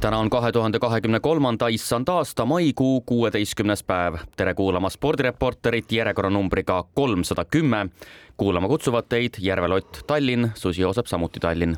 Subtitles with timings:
[0.00, 4.14] täna on kahe tuhande kahekümne kolmanda issand aasta maikuu kuueteistkümnes päev.
[4.36, 7.88] tere kuulama spordireporterit järjekorranumbriga kolmsada kümme.
[8.36, 11.76] kuulama kutsuvad teid Järve Lott Tallinn, Susi Joosep samuti Tallinn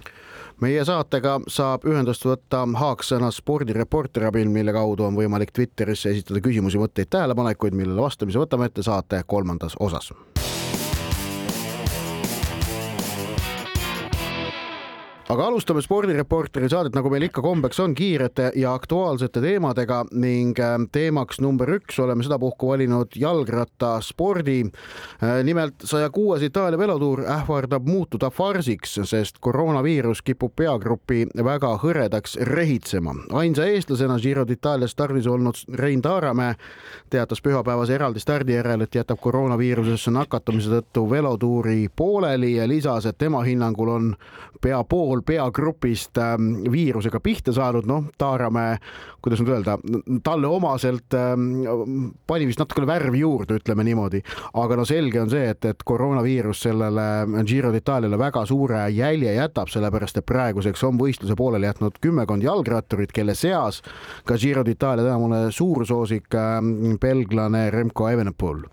[0.60, 6.78] meie saatega saab ühendust võtta Haaksõna spordireporteri abil, mille kaudu on võimalik Twitterisse esitada küsimusi,
[6.78, 10.12] mõtteid, tähelepanekuid, millele vastamise võtame ette saate kolmandas osas
[15.30, 20.88] aga alustame spordireporteri saadet, nagu meil ikka kombeks on, kiirete ja aktuaalsete teemadega ning ähm,
[20.92, 24.58] teemaks number üks oleme sedapuhku valinud jalgrattaspordi.
[25.22, 32.34] Äh, nimelt saja kuues Itaalia velotuur ähvardab muutuda farsiks, sest koroonaviirus kipub peagrupi väga hõredaks
[32.50, 33.14] rehitsema.
[33.32, 36.54] ainsa eestlasena Giro d'Italia stardis olnud Rein Taaramäe
[37.10, 43.18] teatas pühapäevase eraldi stardi järel, et jätab koroonaviirusesse nakatumise tõttu velotuuri pooleli ja lisas, et
[43.18, 44.14] tema hinnangul on
[44.60, 48.78] pea pool pool peagrupist ähm, viirusega pihta saanud, noh, Taaramäe,
[49.22, 49.76] kuidas nüüd öelda,
[50.24, 54.22] talle omaselt ähm, pani vist natukene värvi juurde, ütleme niimoodi.
[54.54, 59.68] aga no selge on see, et, et koroonaviirus sellele Giro d'Italiale väga suure jälje jätab,
[59.68, 63.82] sellepärast et praeguseks on võistluse pooleli jätnud kümmekond jalgratturit, kelle seas
[64.24, 68.66] ka Giro d'Itaalia tänavune suursoosik ähm, belglane Remco Evenepoel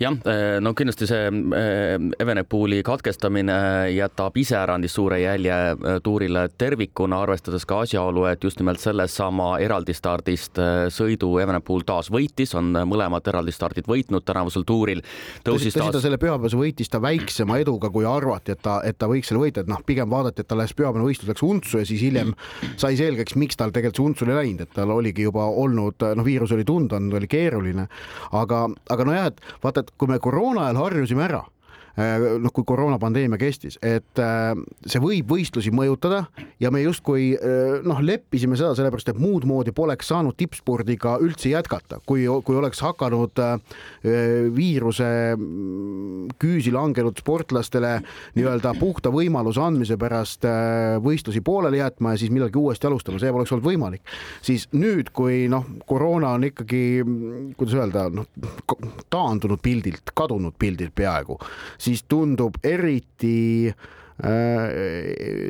[0.00, 3.56] jah, eh, no kindlasti see eh, Evenepooli katkestamine
[3.94, 10.60] jätab iseärandis suure jälje eh, tuurile tervikuna, arvestades ka asjaolu, et just nimelt sellesama eraldistardist
[10.92, 15.02] sõidu Evenepool taas võitis, on mõlemad eraldistardid võitnud tänavusel tuuril.
[15.44, 19.08] tõsi, tõsi, ta selle pühapäevase võitis ta väiksema eduga, kui arvati, et ta, et ta
[19.10, 21.88] võiks selle võita, et noh, pigem vaadati, et tal läks pühapäevane võistlus läks untsu ja
[21.88, 22.34] siis hiljem
[22.76, 26.26] sai selgeks, miks tal tegelikult see untsu ei läinud, et tal oligi juba olnud, noh,
[26.26, 27.86] viirus oli tunda oli keeruline,
[28.36, 31.44] aga, aga nojah, et vaata, et kui me koroona ajal harjusime ära
[31.96, 34.52] noh, kui koroonapandeemia kestis, et äh,
[34.84, 36.26] see võib võistlusi mõjutada
[36.60, 41.54] ja me justkui äh, noh, leppisime seda sellepärast, et muud moodi poleks saanud tippspordiga üldse
[41.54, 43.40] jätkata, kui, kui oleks hakanud
[44.56, 47.96] viiruse mm, küüsi langenud sportlastele
[48.36, 50.44] nii-öelda puhta võimaluse andmise pärast
[51.02, 54.14] võistlusi pooleli jätma ja siis millalgi uuesti alustama, see poleks olnud võimalik.
[54.44, 56.82] siis nüüd, kui noh, koroona on ikkagi,
[57.56, 58.28] kuidas öelda, noh,
[59.12, 61.38] taandunud pildilt, kadunud pildilt peaaegu
[61.86, 63.82] siis tundub eriti äh,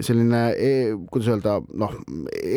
[0.06, 1.94] selline, e-, kuidas öelda, noh,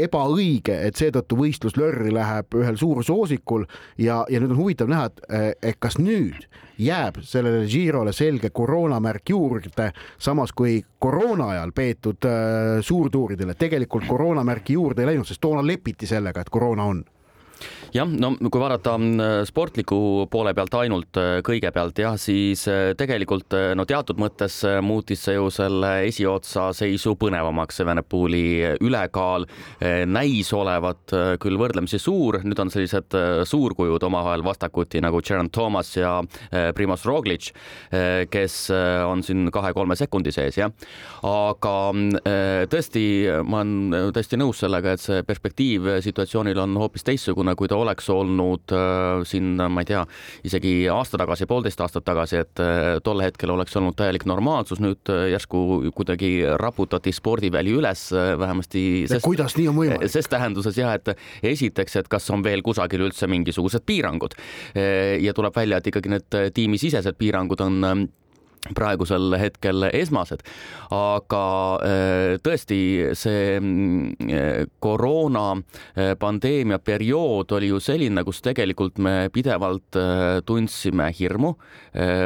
[0.06, 3.68] ebaõige, et seetõttu võistlus lörri läheb ühel suursoosikul
[3.98, 5.24] ja, ja nüüd on huvitav näha, et,
[5.72, 6.48] et kas nüüd
[6.80, 13.56] jääb sellele Girole selge koroonamärk juurde, samas kui koroona ajal peetud äh, suurtuuridele.
[13.60, 17.04] Tegelikult koroonamärki juurde ei läinud, sest toona lepiti sellega, et koroona on
[17.94, 23.56] jah, no kui vaadata mm, sportliku poole pealt ainult äh, kõigepealt jah, siis äh, tegelikult
[23.58, 28.44] äh, no teatud mõttes muutis see ju selle esiotsa seisu põnevamaks, see Venepooli
[28.86, 29.46] ülekaal
[30.10, 33.16] näis olevat küll võrdlemisi suur, nüüd on sellised
[33.48, 36.20] suurkujud omavahel vastakuti nagu Geraint Thomas ja
[36.76, 37.50] Primoz Roglic,
[38.32, 38.58] kes
[39.08, 40.74] on siin kahe-kolme sekundi sees jah,
[41.26, 41.76] aga
[42.72, 43.04] tõesti,
[43.48, 48.10] ma olen täiesti nõus sellega, et see perspektiiv situatsioonil on hoopis teistsugune, kui ta oleks
[48.14, 50.04] olnud äh, siin, ma ei tea,
[50.48, 55.12] isegi aasta tagasi, poolteist aastat tagasi, et äh, tol hetkel oleks olnud täielik normaalsus, nüüd
[55.14, 58.84] äh, järsku kuidagi raputati spordiväli üles vähemasti.
[59.24, 60.14] kuidas nii on võimalik?
[60.16, 61.14] ses tähenduses jah, et
[61.54, 64.36] esiteks, et kas on veel kusagil üldse mingisugused piirangud
[64.76, 68.08] ja tuleb välja, et ikkagi need tiimisisesed piirangud on
[68.76, 70.44] praegusel hetkel esmased,
[70.94, 71.44] aga
[71.86, 72.80] äh, tõesti
[73.18, 75.46] see äh, koroona
[75.96, 76.14] äh,
[76.84, 79.98] periood oli ju selline, kus tegelikult me pidevalt
[80.46, 81.56] tundsime hirmu.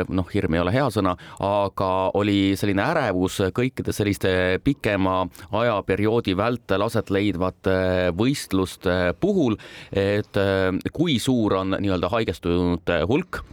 [0.09, 6.83] noh, hirm ei ole hea sõna, aga oli selline ärevus kõikide selliste pikema ajaperioodi vältel
[6.83, 9.57] aset leidvate võistluste puhul,
[9.91, 10.37] et
[10.93, 13.43] kui suur on nii-öelda haigestunute hulk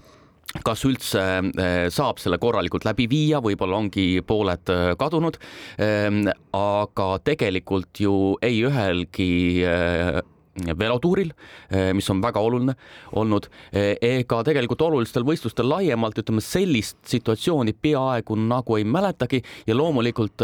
[0.67, 5.39] kas üldse eh, saab selle korralikult läbi viia, võib-olla ongi pooled eh, kadunud.
[5.79, 6.25] Ehm,
[6.57, 9.31] aga tegelikult ju ei ühelgi
[9.67, 10.21] eh,
[10.79, 11.31] velotuuril,
[11.95, 12.75] mis on väga oluline
[13.19, 20.43] olnud, ega tegelikult olulistel võistlustel laiemalt, ütleme sellist situatsiooni peaaegu nagu ei mäletagi ja loomulikult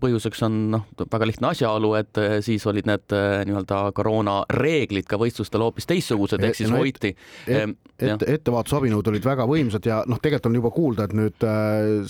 [0.00, 3.16] põhjuseks on noh, väga lihtne asjaolu, et siis olid need
[3.50, 7.14] nii-öelda koroona reeglid ka võistlustel hoopis teistsugused, ehk siis no, hoiti
[7.46, 11.46] et, et, ettevaatusabinõud olid väga võimsad ja noh, tegelikult on juba kuulda, et nüüd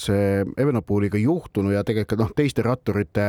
[0.01, 3.27] see Evenepooliga juhtunu ja tegelikult noh, teiste ratturite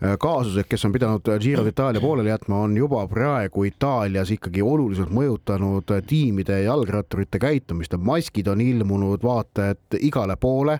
[0.00, 5.90] kaasused, kes on pidanud Giro d'Itaalia pooleli jätma, on juba praegu Itaalias ikkagi oluliselt mõjutanud
[6.08, 7.92] tiimide ja jalgratturite käitumist.
[7.98, 10.78] maskid on ilmunud vaata et igale poole.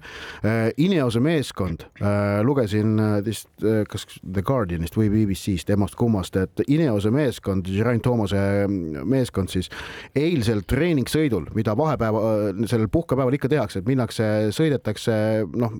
[0.80, 1.84] Ineose meeskond,
[2.46, 8.40] lugesin vist kas The Guardianist või BBC-st, emast-kummast, et Ineose meeskond, Geraint Thoomase
[9.04, 9.68] meeskond siis
[10.16, 12.22] eilsel treeningsõidul, mida vahepäeva,
[12.70, 15.12] sellel puhkepäeval ikka tehakse, et minnakse, sõidetakse
[15.60, 15.76] noh,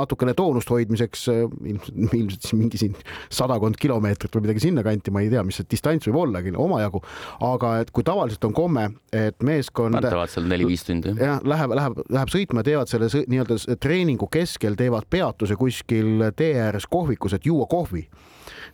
[0.00, 2.98] natukene toonust hoidmiseks ilmselt, ilmselt siis mingi siin
[3.30, 7.02] sadakond kilomeetrit või midagi sinnakanti, ma ei tea, mis see distants võib ollagi, omajagu,
[7.50, 9.98] aga et kui tavaliselt on komme, et meeskond.
[10.00, 11.14] võtavad seal neli-viis tundi.
[11.18, 16.88] jah, läheb, läheb, läheb sõitma, teevad selle nii-öelda treeningu keskel, teevad peatuse kuskil tee ääres
[16.90, 18.06] kohvikus, et juua kohvi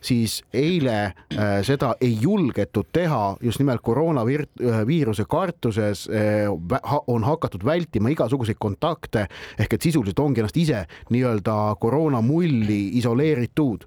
[0.01, 7.65] siis eile äh, seda ei julgetud teha just nimelt koroonaviiruse äh, kartuses äh, on hakatud
[7.65, 9.27] vältima igasuguseid kontakte
[9.59, 13.85] ehk et sisuliselt ongi ennast ise nii-öelda koroonamulli isoleeritud.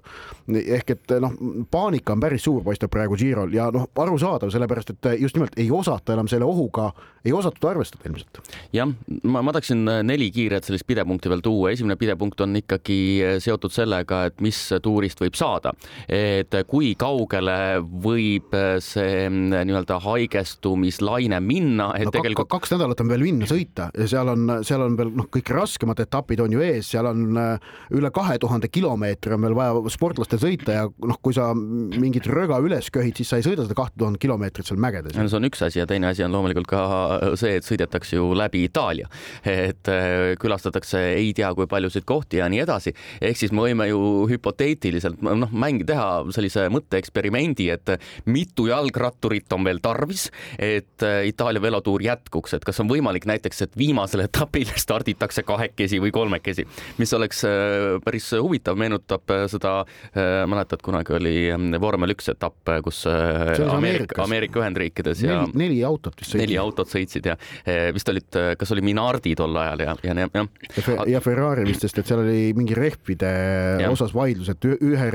[0.65, 1.33] ehk et noh,
[1.71, 5.69] paanika on päris suur, paistab praegu Girol ja noh, arusaadav, sellepärast et just nimelt ei
[5.71, 6.91] osata enam selle ohuga,
[7.25, 8.41] ei osatud arvestada ilmselt.
[8.73, 8.89] jah,
[9.23, 12.99] ma, ma tahaksin neli kiiret sellist pidepunkti veel tuua, esimene pidepunkt on ikkagi
[13.39, 15.73] seotud sellega, et mis tuurist võib saada
[16.07, 23.25] et kui kaugele võib see nii-öelda haigestumislaine minna, et no, tegelikult kaks nädalat on veel
[23.25, 23.89] minna sõita.
[23.97, 27.39] Ja seal on, seal on veel noh, kõik raskemad etapid on ju ees, seal on
[27.39, 32.27] äh, üle kahe tuhande kilomeetri on veel vaja sportlastel sõita ja noh, kui sa mingit
[32.31, 35.15] röga üles köhid, siis sa ei sõida seda kahte tuhandet kilomeetrit seal mägedes.
[35.17, 36.81] see on üks asi ja teine asi on loomulikult ka
[37.39, 39.09] see, et sõidetakse ju läbi Itaalia,
[39.47, 43.89] et äh, külastatakse ei tea kui paljusid kohti ja nii edasi, ehk siis me võime
[43.91, 47.95] ju hüpoteetiliselt noh, mängi teha sellise mõtteeksperimendi, et
[48.31, 50.27] mitu jalgratturit on veel tarvis,
[50.59, 56.01] et äh, Itaalia velotuur jätkuks, et kas on võimalik näiteks, et viimasel etapil starditakse kahekesi
[56.03, 56.65] või kolmekesi,
[57.01, 59.81] mis oleks äh, päris huvitav, meenutab äh, seda,
[60.47, 66.15] mäletad, kunagi oli ähm, vormel üks etapp, kus Ameerika, Ameerika Ühendriikides ja neli, neli autot
[66.19, 66.43] vist sõitsid.
[66.43, 67.35] neli autot sõitsid ja
[67.95, 70.45] vist olid, kas oli Minardi tol ajal ja, ja, ja.
[71.13, 73.31] ja, Ferrari vist, sest et seal oli mingi rehvide
[73.81, 73.89] ja.
[73.91, 75.09] osas vaidlus, et ühe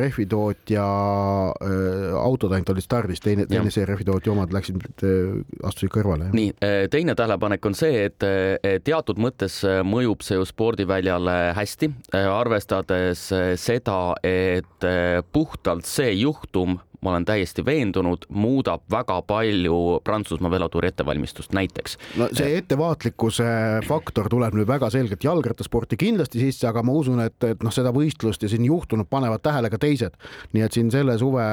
[0.67, 5.91] rehvitootja ja äh, autod ainult olid stardis, teine, teine CRF-i tootja omad läksid äh,, astusid
[5.93, 6.31] kõrvale.
[6.33, 11.53] nii, äh, teine tähelepanek on see, et äh, teatud mõttes äh, mõjub see ju spordiväljale
[11.57, 13.29] hästi, arvestades
[13.61, 14.85] seda, et
[15.33, 21.97] puhtalt see juhtum ma olen täiesti veendunud, muudab väga palju Prantsusmaa velotuuri ettevalmistust näiteks.
[22.19, 23.47] no see ettevaatlikkuse
[23.87, 27.93] faktor tuleb nüüd väga selgelt jalgrattasporti kindlasti sisse, aga ma usun, et, et noh, seda
[27.95, 30.17] võistlust ja siin juhtunut panevad tähele ka teised.
[30.57, 31.47] nii et siin selle suve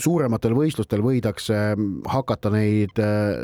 [0.00, 1.60] suurematel võistlustel võidakse
[2.10, 2.98] hakata neid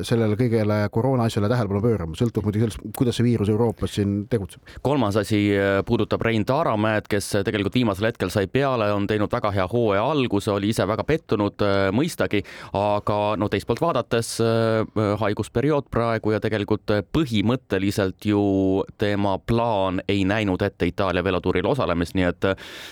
[0.06, 4.62] sellele kõigele koroona asjale tähelepanu pöörama, sõltub muidugi sellest, kuidas see viirus Euroopas siin tegutseb.
[4.82, 9.52] kolmas asi äh, puudutab Rein Taaramäed, kes tegelikult viimasel hetkel sai peale, on teinud väga
[9.54, 12.42] hea hooaja alguse, oli ise väga pettunud muutunud äh, mõistagi,
[12.76, 14.84] aga no teist poolt vaadates äh,
[15.20, 22.16] haigusperiood praegu ja tegelikult äh, põhimõtteliselt ju tema plaan ei näinud ette Itaalia velotuuril osalemist,
[22.16, 22.46] nii et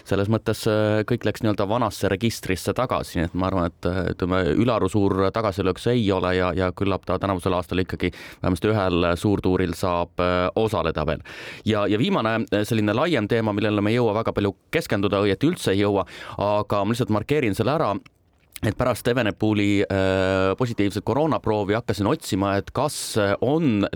[0.04, 0.64] selles mõttes
[1.08, 5.80] kõik läks nii-öelda vanasse registrisse tagasi, nii et ma arvan, et ütleme, ülearu suur tagasilöök
[5.80, 8.10] see ei ole ja, ja küllap ta tänavusel aastal ikkagi
[8.42, 10.22] vähemasti ühel suurtuuril saab
[10.58, 11.22] osaleda veel.
[11.64, 15.74] ja, ja viimane selline laiem teema, millele me ei jõua väga palju keskenduda, õieti üldse
[15.74, 16.06] ei jõua,
[16.38, 17.94] aga ma lihtsalt markeerin selle ära
[18.68, 22.96] et pärast Evenepooli äh, positiivset koroonaproovi hakkasin otsima, et kas
[23.44, 23.86] on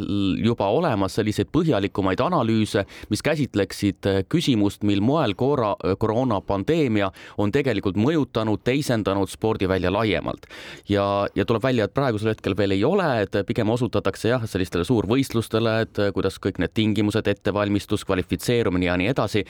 [0.45, 7.11] juba olemas selliseid põhjalikumaid analüüse, mis käsitleksid äh, küsimust, mil moel korra, koroonapandeemia
[7.41, 10.47] on tegelikult mõjutanud, teisendanud spordivälja laiemalt.
[10.89, 14.85] ja, ja tuleb välja, et praegusel hetkel veel ei ole, et pigem osutatakse jah, sellistele
[14.85, 19.45] suurvõistlustele, et kuidas kõik need tingimused, ettevalmistus, kvalifitseerumine ja nii edasi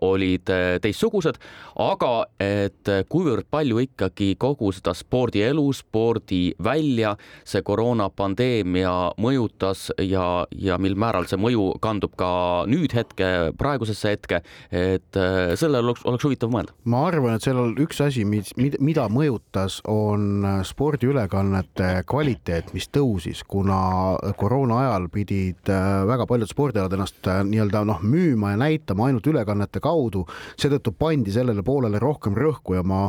[0.00, 0.50] olid
[0.82, 1.38] teistsugused,
[1.82, 7.16] aga et kuivõrd palju ikkagi kogu seda spordielu, spordivälja
[7.48, 8.92] see koroonapandeemia
[9.22, 12.30] mõjutas ja, ja mil määral see mõju kandub ka
[12.70, 16.76] nüüd hetke, praegusesse hetke, et äh, sellele oleks, oleks huvitav mõelda.
[16.84, 24.16] ma arvan, et sellel üks asi, mis, mida mõjutas, on spordiülekannete kvaliteet, mis tõusis, kuna
[24.38, 29.26] koroona ajal pidid äh, väga paljud spordialad ennast äh, nii-öelda noh, müüma ja näitama ainult
[29.26, 30.26] ülekannete kaudu,
[30.60, 33.08] seetõttu pandi sellele poolele rohkem rõhku ja ma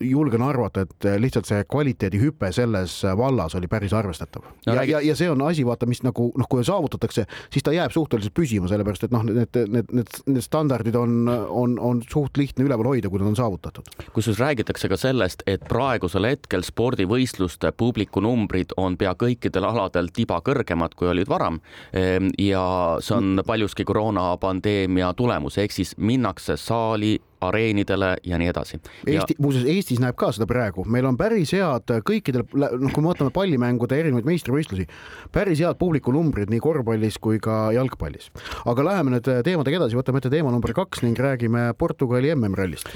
[0.00, 4.74] julgen arvata, arvata, et lihtsalt see kvaliteedihüpe selles vallas oli päris arvestatav no,.
[4.74, 7.92] ja, ja, ja see on asi, vaata, mis nagu noh, kui saavutatakse, siis ta jääb
[7.94, 12.66] suhteliselt püsima, sellepärast et noh, need, need, need, need standardid on, on, on suht lihtne
[12.66, 13.90] üleval hoida, kui nad on saavutatud.
[14.16, 20.96] kusjuures räägitakse ka sellest, et praegusel hetkel spordivõistluste publikunumbrid on pea kõikidel aladel tiba kõrgemad,
[20.96, 21.60] kui olid varem.
[21.92, 22.64] Ehm, ja
[23.04, 27.18] see on paljuski koroonapandeemia tulemus, ehk siis minnakse saali
[27.48, 28.80] areenidele ja nii edasi.
[29.06, 33.02] Eesti ja..., muuseas Eestis näeb ka seda praegu, meil on päris head kõikidel, noh, kui
[33.02, 34.88] me vaatame pallimängude erinevaid meistrivõistlusi,
[35.34, 38.30] päris head publikunumbrid nii korvpallis kui ka jalgpallis.
[38.64, 42.90] aga läheme nüüd teemadega edasi, võtame ette teema number kaks ning räägime Portugali MM-rallist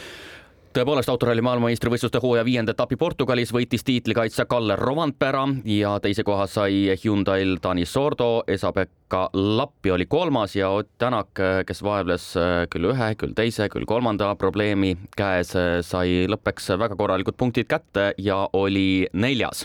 [0.76, 6.94] tõepoolest autoralli maailmameistrivõistluste hooaja viienda etapi Portugalis võitis tiitlikaitsja Kalle Rovanpera ja teise koha sai
[6.98, 11.30] Hyundai'l Dani Sordo, Esa-Pekka Lappi oli kolmas ja Ott Tänak,
[11.66, 16.98] kes vaevles äh, küll ühe, küll teise, küll kolmanda probleemi käes, äh, sai lõppeks väga
[16.98, 19.64] korralikud punktid kätte ja oli neljas.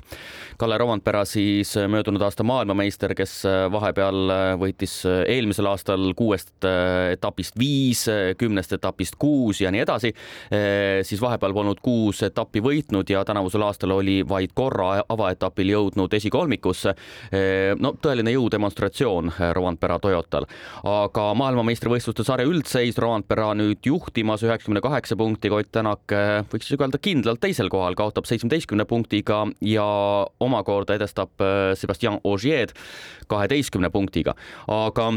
[0.62, 8.06] Kalle Rovanpera siis möödunud aasta maailmameister, kes äh, vahepeal võitis eelmisel aastal kuuest etapist viis,
[8.38, 10.14] kümnest etapist kuus ja nii edasi
[11.02, 16.94] siis vahepeal polnud kuus etappi võitnud ja tänavusel aastal oli vaid korra avaetapil jõudnud esikolmikusse.
[17.80, 20.48] no tõeline jõudemonstratsioon Rovanpera Toyotal,
[20.84, 26.14] aga maailmameistrivõistluste sarja üldseis Rovanpera nüüd juhtimas üheksakümne kaheksa punktiga, Ott Tänak
[26.52, 29.86] võiks isegi öelda kindlalt teisel kohal, kaotab seitsmeteistkümne punktiga ja
[30.40, 31.44] omakorda edestab
[31.80, 32.74] Sebastian Ogier
[33.28, 34.36] kaheteistkümne punktiga,
[34.68, 35.12] aga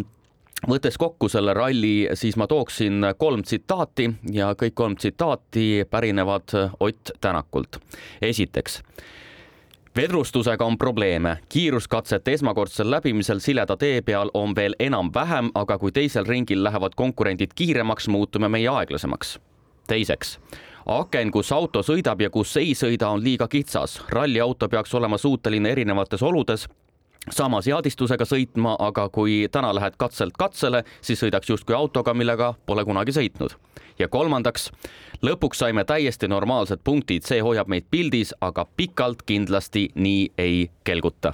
[0.65, 7.11] võttes kokku selle ralli, siis ma tooksin kolm tsitaati ja kõik kolm tsitaati pärinevad Ott
[7.21, 7.77] Tänakult.
[8.23, 8.83] esiteks
[9.97, 16.27] vedrustusega on probleeme, kiiruskatsete esmakordsel läbimisel sileda tee peal on veel enam-vähem, aga kui teisel
[16.29, 19.39] ringil lähevad konkurendid kiiremaks, muutume meie aeglasemaks.
[19.87, 20.39] teiseks,
[20.87, 24.03] aken, kus auto sõidab ja kus ei sõida, on liiga kitsas.
[24.09, 26.69] ralliauto peaks olema suuteline erinevates oludes
[27.31, 32.85] sama seadistusega sõitma, aga kui täna lähed katselt katsele, siis sõidaks justkui autoga, millega pole
[32.85, 33.57] kunagi sõitnud.
[33.99, 34.71] ja kolmandaks,
[35.23, 41.33] lõpuks saime täiesti normaalsed punktid, see hoiab meid pildis, aga pikalt kindlasti nii ei kelguta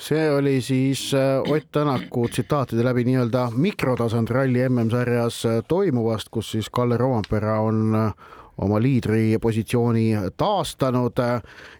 [0.00, 6.50] see oli siis äh, Ott Tänaku tsitaatide läbi nii-öelda mikrotasand ralli MM-sarjas äh, toimuvast, kus
[6.50, 8.14] siis Kalle Roompere on äh,
[8.60, 11.20] oma liidripositsiooni taastanud.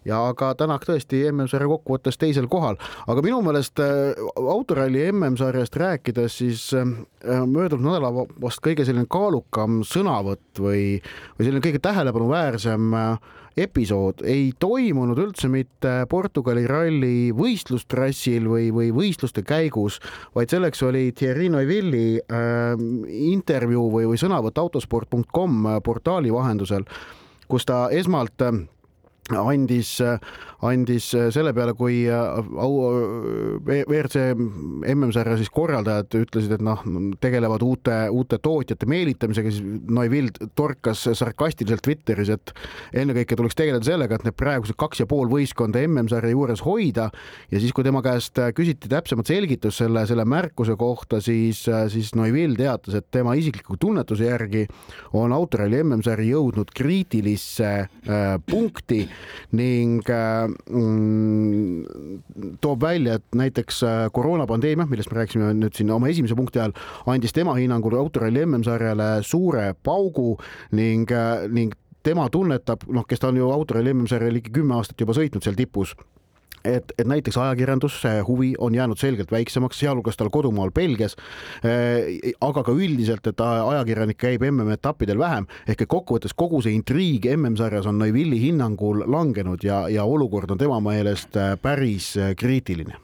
[0.05, 2.77] Ja aga Tänak tõesti MM-sarja kokkuvõttes teisel kohal,
[3.09, 6.85] aga minu meelest äh, autoralli MM-sarjast rääkides, siis äh,
[7.45, 10.83] möödunud nädala vast kõige selline kaalukam sõnavõtt või,
[11.37, 18.91] või selline kõige tähelepanuväärsem äh, episood ei toimunud üldse mitte Portugali ralli võistlustrassil või, või
[18.95, 19.99] võistluste käigus,
[20.35, 22.75] vaid selleks oli Thierry Neuvilli äh,
[23.31, 26.87] intervjuu või, või sõnavõtt autosport.com portaali vahendusel,
[27.51, 28.63] kus ta esmalt äh,
[29.29, 29.99] andis,
[30.65, 32.71] andis selle peale, kui au,
[33.61, 34.33] WRC
[34.91, 36.81] MM-sarja siis korraldajad ütlesid, et noh,
[37.23, 42.53] tegelevad uute, uute tootjate meelitamisega, siis Neuvild torkas sarkastiliselt Twitteris, et
[43.03, 47.09] ennekõike tuleks tegeleda sellega, et need praegused kaks ja pool võistkonda MM-sarja juures hoida.
[47.53, 51.63] Ja siis, kui tema käest küsiti täpsemat selgitust selle, selle märkuse kohta, siis,
[51.93, 54.65] siis Neuvild teatas, et tema isikliku tunnetuse järgi
[55.17, 59.05] on autoralli MM-sari jõudnud kriitilisse äh, punkti
[59.57, 60.01] ning
[60.69, 61.83] mm,
[62.63, 66.73] toob välja, et näiteks äh, koroonapandeemia, millest me rääkisime nüüd siin oma esimese punkti ajal,
[67.11, 70.37] andis tema hinnangul autoralli MM-sarjale suure paugu
[70.77, 75.01] ning, äh, ning tema tunnetab, noh, kes ta on ju autoralli MM-sarjal ligi kümme aastat
[75.01, 75.95] juba sõitnud seal tipus
[76.65, 81.15] et, et näiteks ajakirjanduse huvi on jäänud selgelt väiksemaks, sealhulgas tal kodumaal Belgias.
[81.65, 87.25] Äh, aga ka üldiselt, et ajakirjanikke käib MM-etappidel vähem ehk et kokkuvõttes kogu see intriig
[87.35, 92.97] MM-sarjas on Neuvilli hinnangul langenud ja, ja olukord on tema meelest äh, päris äh, kriitiline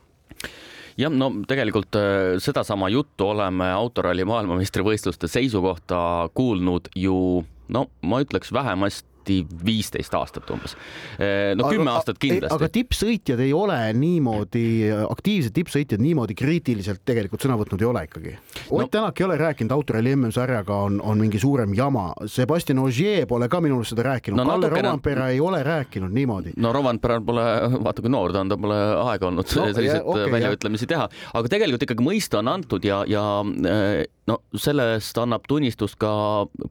[0.98, 1.98] jah, no tegelikult
[2.44, 6.00] sedasama juttu oleme autoralli maailmameistrivõistluste seisukohta
[6.38, 10.76] kuulnud ju no ma ütleks vähemasti lahti viisteist aastat umbes.
[11.20, 12.54] Eh, no kümme aastat kindlasti.
[12.56, 18.36] aga tippsõitjad ei ole niimoodi, aktiivsed tippsõitjad niimoodi kriitiliselt tegelikult sõna võtnud ei ole ikkagi.
[18.70, 18.88] Ott no.
[18.88, 22.12] Tänak ei ole rääkinud autoralli MM-sarjaga on, on mingi suurem jama.
[22.26, 24.48] Sebastian Ogier pole ka minu arust seda rääkinud no,.
[24.48, 24.70] Kalle.
[24.72, 26.56] Rovanpera ei ole rääkinud niimoodi.
[26.58, 27.46] no Rovanperal pole,
[27.84, 31.52] vaata kui noor ta on, ta pole aega olnud no, selliseid okay, väljaütlemisi teha, aga
[31.52, 36.12] tegelikult ikkagi mõista on antud ja, ja äh, no sellest annab tunnistust ka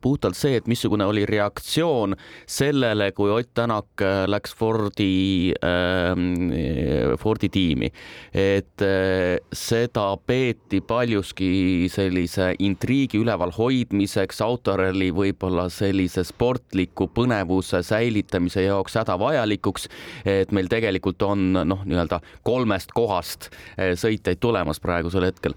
[0.04, 7.48] puhtalt see, et missugune oli reaktsioon sellele, kui Ott Tänak äh, läks Fordi äh,, Fordi
[7.48, 7.90] tiimi.
[8.34, 18.66] et äh, seda peeti paljuski sellise intriigi üleval hoidmiseks, autoralli võib-olla sellise sportliku põnevuse säilitamise
[18.66, 19.88] jaoks hädavajalikuks,
[20.24, 25.56] et meil tegelikult on noh, nii-öelda kolmest kohast äh, sõitjaid tulemas praegusel hetkel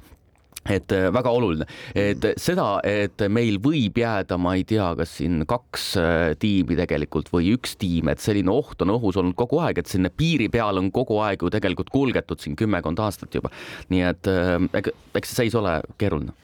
[0.67, 5.45] et äh, väga oluline, et seda, et meil võib jääda, ma ei tea, kas siin
[5.49, 9.79] kaks äh, tiimi tegelikult või üks tiim, et selline oht on õhus olnud kogu aeg,
[9.79, 13.53] et sinna piiri peale on kogu aeg ju tegelikult kulgetud siin kümmekond aastat juba.
[13.89, 16.35] nii et äh, eks see seis ole keeruline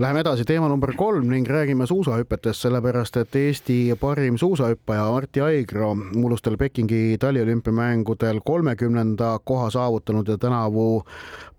[0.00, 5.90] Läheme edasi, teema number kolm ning räägime suusahüpetest, sellepärast et Eesti parim suusahüppaja Martti Aigro
[5.94, 11.02] mullustel Pekingi taliolümpiamängudel kolmekümnenda koha saavutanud ja tänavu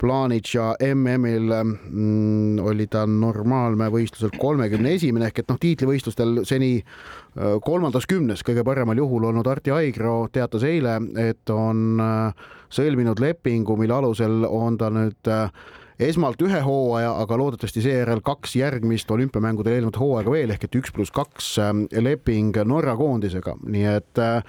[0.02, 8.10] Planitša MM-il mm, oli ta normaalmäevõistlusel kolmekümne esimene ehk et noh, tiitlivõistlustel seni äh, kolmandas
[8.10, 10.98] kümnes kõige paremal juhul olnud Arti Aigro teatas eile,
[11.30, 15.54] et on äh, sõlminud lepingu, mille alusel on ta nüüd äh,
[16.02, 20.94] esmalt ühe hooaja, aga loodetavasti seejärel kaks järgmist olümpiamängudel eelnevat hooaega veel ehk et üks
[20.96, 24.42] pluss kaks ähm, leping Norra koondisega, nii et äh,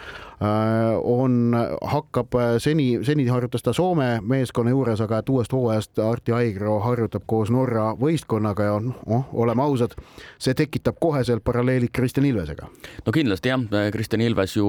[0.98, 1.54] on,
[1.92, 6.78] hakkab äh, seni, seni harjutas ta Soome meeskonna juures, aga et uuest hooajast Arti Aigro
[6.86, 9.96] harjutab koos Norra võistkonnaga ja noh, oleme ausad,
[10.42, 12.70] see tekitab koheselt paralleelid Kristjan Ilvesega.
[13.06, 14.68] no kindlasti jah, Kristjan Ilves ju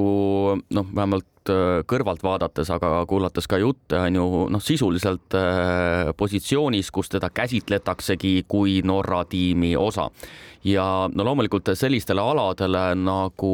[0.70, 6.92] noh, vähemalt äh, kõrvalt vaadates, aga kuulates ka jutte on ju noh, sisuliselt äh, positsioonis,
[6.92, 10.10] kus teda käsitletaksegi kui Norra tiimi osa
[10.64, 13.52] ja no loomulikult sellistele aladele nagu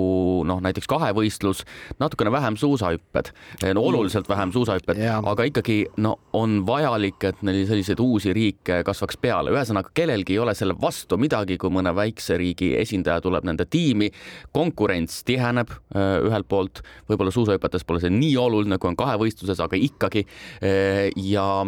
[0.47, 1.63] noh, näiteks kahevõistlus,
[2.01, 3.31] natukene vähem suusahüpped,
[3.73, 9.19] no oluliselt vähem suusahüpped, aga ikkagi no on vajalik, et neil selliseid uusi riike kasvaks
[9.21, 13.65] peale, ühesõnaga kellelgi ei ole selle vastu midagi, kui mõne väikse riigi esindaja tuleb nende
[13.69, 14.11] tiimi,
[14.55, 19.79] konkurents tiheneb äh, ühelt poolt, võib-olla suusahüpetes pole see nii oluline, kui on kahevõistluses, aga
[19.79, 20.25] ikkagi.
[20.63, 21.65] Äh, ja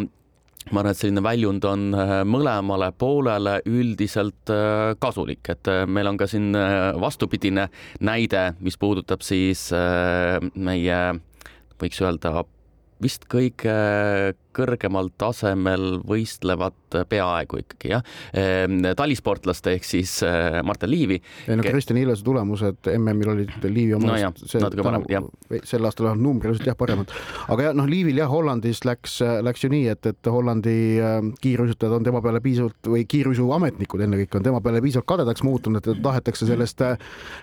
[0.69, 6.11] ma arvan, et selline väljund on äh, mõlemale poolele üldiselt äh, kasulik, et äh, meil
[6.11, 6.51] on ka siin
[7.01, 7.67] vastupidine
[8.05, 10.99] näide, mis puudutab siis meie
[11.81, 12.43] võiks öelda
[13.01, 13.73] vist kõige
[14.55, 16.77] kõrgemal tasemel võistlevat
[17.09, 18.03] peaaegu ikkagi jah,
[18.35, 21.21] ehm, talisportlaste ehk siis äh, Martin Liivi.
[21.47, 24.33] ei no Kristjan Ilvese tulemused MM-il olid Liivi omast no jah,
[24.65, 25.27] natuke parem, jah.
[25.63, 27.13] sel aastal vähemalt numbriliselt jah, paremad.
[27.47, 31.95] aga jah, noh, Liivil jah, Hollandis läks, läks ju nii, et, et Hollandi ähm, kiiruisutajad
[31.95, 36.49] on tema peale piisavalt või kiiruisuametnikud ennekõike on tema peale piisavalt kadedaks muutunud, et tahetakse
[36.49, 36.97] sellest äh,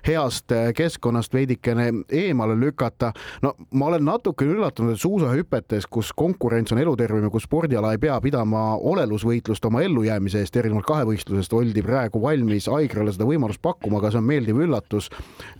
[0.07, 3.13] heast äh, keskkonnast veidikene eemale lükata.
[3.43, 7.93] no ma olen natukene üllatunud, et suusahüpetes, kus konkurents on elu elutervem ja kus spordiala
[7.95, 13.63] ei pea pidama olelusvõitlust oma ellujäämise eest, erinevalt kahevõistlusest, oldi praegu valmis Aigrale seda võimalust
[13.63, 15.09] pakkuma, aga see on meeldiv üllatus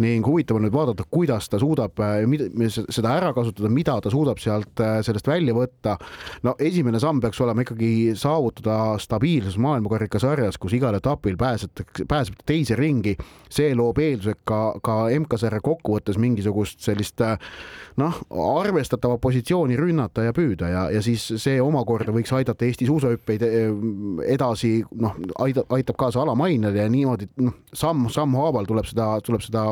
[0.03, 2.25] ning huvitav on nüüd vaadata, kuidas ta suudab äh,
[2.91, 5.97] seda ära kasutada, mida ta suudab sealt, äh, sellest välja võtta.
[6.43, 12.77] no esimene samm peaks olema ikkagi saavutada stabiilsus maailmakarikasarjas, kus igal etapil pääsetakse, pääseb teise
[12.77, 13.17] ringi.
[13.49, 17.39] see loob eeldused ka, ka MK-sarja kokkuvõttes mingisugust sellist äh,
[17.97, 18.19] noh,
[18.59, 23.71] arvestatavat positsiooni rünnata ja püüda ja, ja siis see omakorda võiks aidata Eesti suusahüppeid eh,
[24.35, 29.69] edasi, noh, aitab kaasa alamainele ja niimoodi noh, samm sammhaaval tuleb seda, tuleb seda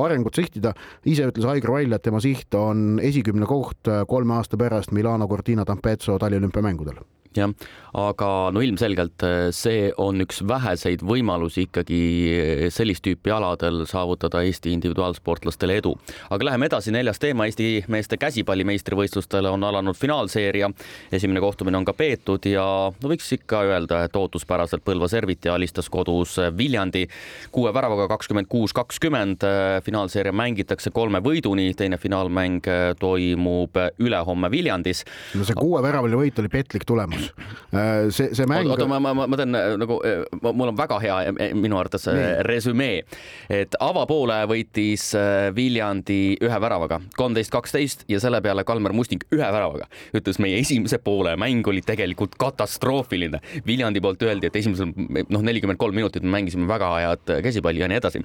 [0.00, 0.74] arengut sihtida.
[1.04, 5.64] ise ütles Aigro välja, et tema siht on esikümne koht kolme aasta pärast Milano Cortina
[5.66, 7.00] d'Ampezzo taliolümpiamängudel
[7.36, 7.50] jah,
[7.94, 14.42] aga no ilmselgelt eh, see on üks väheseid võimalusi ikkagi eh, sellist tüüpi aladel saavutada
[14.46, 15.94] Eesti individuaalsportlastele edu.
[16.30, 20.70] aga läheme edasi, neljas teema, Eesti meeste käsipalli meistrivõistlustele on alanud finaalseeria.
[21.12, 25.90] esimene kohtumine on ka peetud ja no võiks ikka öelda, et ootuspäraselt Põlva Serviti alistas
[25.90, 27.06] kodus Viljandi
[27.52, 29.46] kuue väravaga kakskümmend kuus, kakskümmend.
[29.84, 32.66] finaalseeria mängitakse kolme võiduni, teine finaalmäng
[32.98, 35.04] toimub ülehomme Viljandis.
[35.34, 37.34] no see kuueväravaline võit oli petlik tulemus tulemus.
[37.72, 38.68] Äh, see, see mäng.
[38.70, 41.18] oota, ma, ma, ma teen äh, nagu, äh, mul on väga hea
[41.54, 42.08] minu arvates
[42.46, 43.04] resümee,
[43.50, 45.10] et avapoole võitis
[45.54, 49.86] Viljandi ühe väravaga, kolmteist, kaksteist ja selle peale Kalmer Musting ühe väravaga.
[50.16, 53.40] ütles, meie esimese poole mäng oli tegelikult katastroofiline.
[53.66, 57.88] Viljandi poolt öeldi, et esimesel noh, nelikümmend kolm minutit me mängisime väga head käsipalli ja
[57.90, 58.24] nii edasi.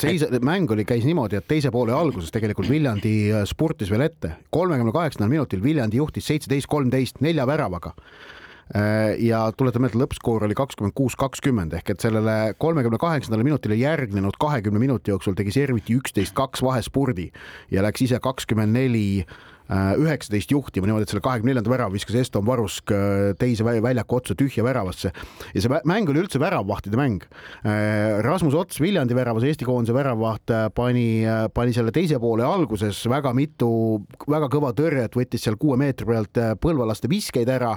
[0.00, 3.16] seis, mäng oli, käis niimoodi, et teise poole alguses tegelikult Viljandi
[3.48, 4.36] spurtis veel ette.
[4.50, 7.94] kolmekümne kaheksandal minutil Viljandi juhtis seitseteist, kolmteist nelja väravaga
[9.22, 14.38] ja tuletame meelde, lõppskoor oli kakskümmend kuus, kakskümmend ehk et sellele kolmekümne kaheksandale minutile järgnenud
[14.42, 17.30] kahekümne minuti jooksul tegi Serviti üksteist, kaks vahespurdi
[17.70, 19.06] ja läks ise kakskümmend neli
[19.66, 22.92] üheksateist juhtima niimoodi, et selle kahekümne neljanda värava viskas Eston Varusk
[23.40, 27.24] teise väljaku otsa tühja väravasse ja see mäng oli üldse väravvahtide mäng.
[28.22, 31.08] Rasmus Ots, Viljandi väravas, Eesti koondise väravvaht pani,
[31.50, 33.72] pani selle teise poole alguses väga mitu
[34.22, 37.74] väga kõva tõrjet, võttis seal kuue meetri pealt põlvalaste viskeid ära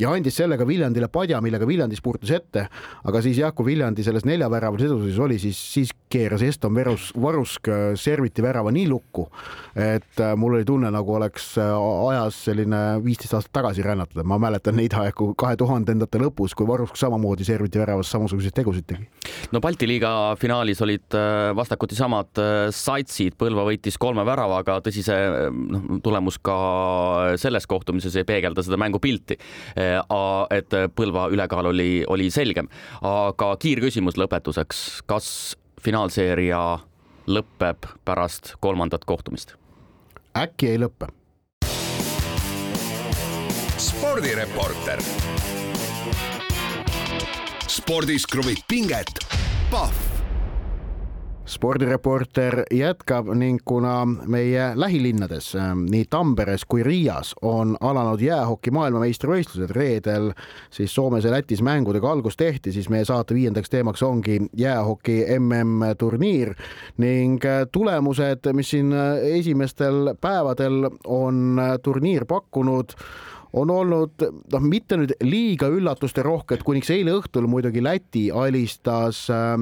[0.00, 2.66] ja andis sellega Viljandile padja, millega Viljandi spurtas ette,
[3.04, 7.68] aga siis jah, kui Viljandi selles neljaväravases eduses oli, siis, siis keeras Eston Verus, Varusk
[7.68, 9.26] äh, serviti värava nii lukku,
[9.76, 11.72] et äh, mul oli tunne, nagu oleks äh,
[12.12, 16.98] ajas selline viisteist aastat tagasi rännatud, ma mäletan neid aegu kahe tuhandendate lõpus, kui Varusk
[17.00, 19.08] samamoodi serviti väravas samasuguseid tegusid tegi.
[19.52, 21.18] no Balti liiga finaalis olid
[21.56, 22.40] vastakuti samad
[22.72, 26.56] satsid, Põlva võitis kolme väravaga, tõsi, see noh, tulemus ka
[27.40, 29.38] selles kohtumises ei peegelda seda mängupilti
[30.50, 32.68] et Põlva ülekaal oli, oli selgem.
[33.02, 36.78] aga kiirküsimus lõpetuseks, kas finaalseeria
[37.26, 39.56] lõpeb pärast kolmandat kohtumist?
[40.36, 41.10] äkki ei lõpe.
[43.78, 45.02] spordireporter.
[47.66, 49.18] spordis kruvib pinget,
[49.70, 50.11] Pahv
[51.46, 59.74] spordireporter jätkab ning kuna meie lähilinnades, ähm, nii Tamperes kui Riias on alanud jäähoki maailmameistrivõistlused,
[59.74, 60.30] reedel
[60.70, 66.54] siis Soomes ja Lätis mängudega algust tehti, siis meie saate viiendaks teemaks ongi jäähoki MM-turniir
[67.02, 72.94] ning äh, tulemused, mis siin äh, esimestel päevadel on äh, turniir pakkunud
[73.52, 79.56] on olnud noh, mitte nüüd liiga üllatusterohked, kuniks eile õhtul muidugi Läti alistas äh,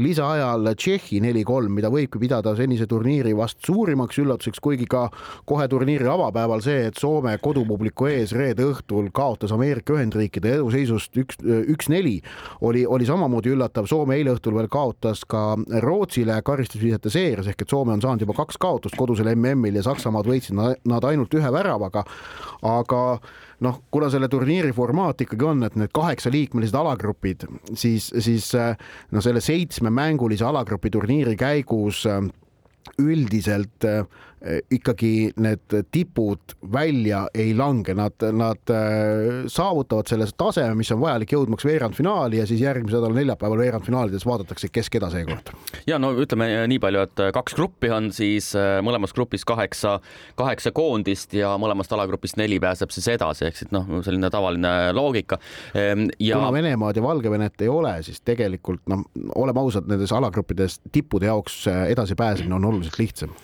[0.00, 5.06] lisaajal Tšehhi neli-kolm, mida võibki pidada senise turniiri vast suurimaks üllatuseks, kuigi ka
[5.48, 11.40] kohe turniiri avapäeval see, et Soome kodupubliku ees reede õhtul kaotas Ameerika Ühendriikide eduseisust üks,
[11.44, 12.16] üks-neli,
[12.64, 13.88] oli, oli samamoodi üllatav.
[13.90, 15.54] Soome eile õhtul veel kaotas ka
[15.84, 20.28] Rootsile karistusvisete seerias ehk et Soome on saanud juba kaks kaotust kodusel MM-il ja Saksamaad
[20.28, 22.04] võitsid nad ainult ühe väravaga,
[22.64, 23.04] aga
[23.60, 28.50] noh, kuna selle turniiri formaat ikkagi on, et need kaheksaliikmelised alagrupid, siis, siis
[29.14, 32.04] no selle seitsmemängulise alagrupi turniiri käigus
[32.98, 33.86] üldiselt
[34.44, 40.98] Eh, ikkagi need tipud välja ei lange, nad, nad eh, saavutavad selle taseme, mis on
[41.00, 45.48] vajalik jõudmaks veerandfinaali ja siis järgmise nädala neljapäeval veerandfinaalides vaadatakse, kes keda seekord.
[45.88, 49.94] ja no ütleme nii palju, et kaks gruppi on siis eh, mõlemas grupis kaheksa,
[50.36, 55.40] kaheksa koondist ja mõlemast alagrupist neli pääseb siis edasi, ehk siis noh, selline tavaline loogika.
[55.72, 59.08] Ehm, ja kuna Venemaad ja Valgevenet ei ole, siis tegelikult noh,
[59.40, 63.38] oleme ausad, nendes alagruppides tippude jaoks edasipääsemine on oluliselt lihtsam.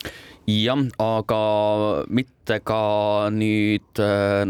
[0.50, 1.40] Jah, aga
[2.10, 2.82] mitte ka
[3.30, 4.00] nüüd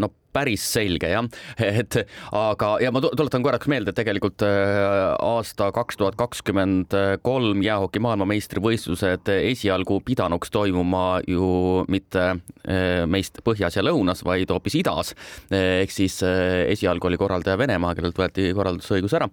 [0.01, 1.27] no päris selge jah,
[1.81, 1.97] et
[2.35, 8.01] aga ja ma tuletan korraks meelde, et tegelikult äh, aasta kaks tuhat kakskümmend kolm jäähoki
[8.03, 15.15] maailmameistrivõistlused esialgu pidanuks toimuma ju mitte äh, meist põhjas ja lõunas, vaid hoopis idas.
[15.51, 19.29] ehk siis äh, esialgu oli korraldaja Venemaa, kellelt võeti korraldusõigus ära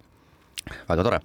[0.89, 1.21] väga tore.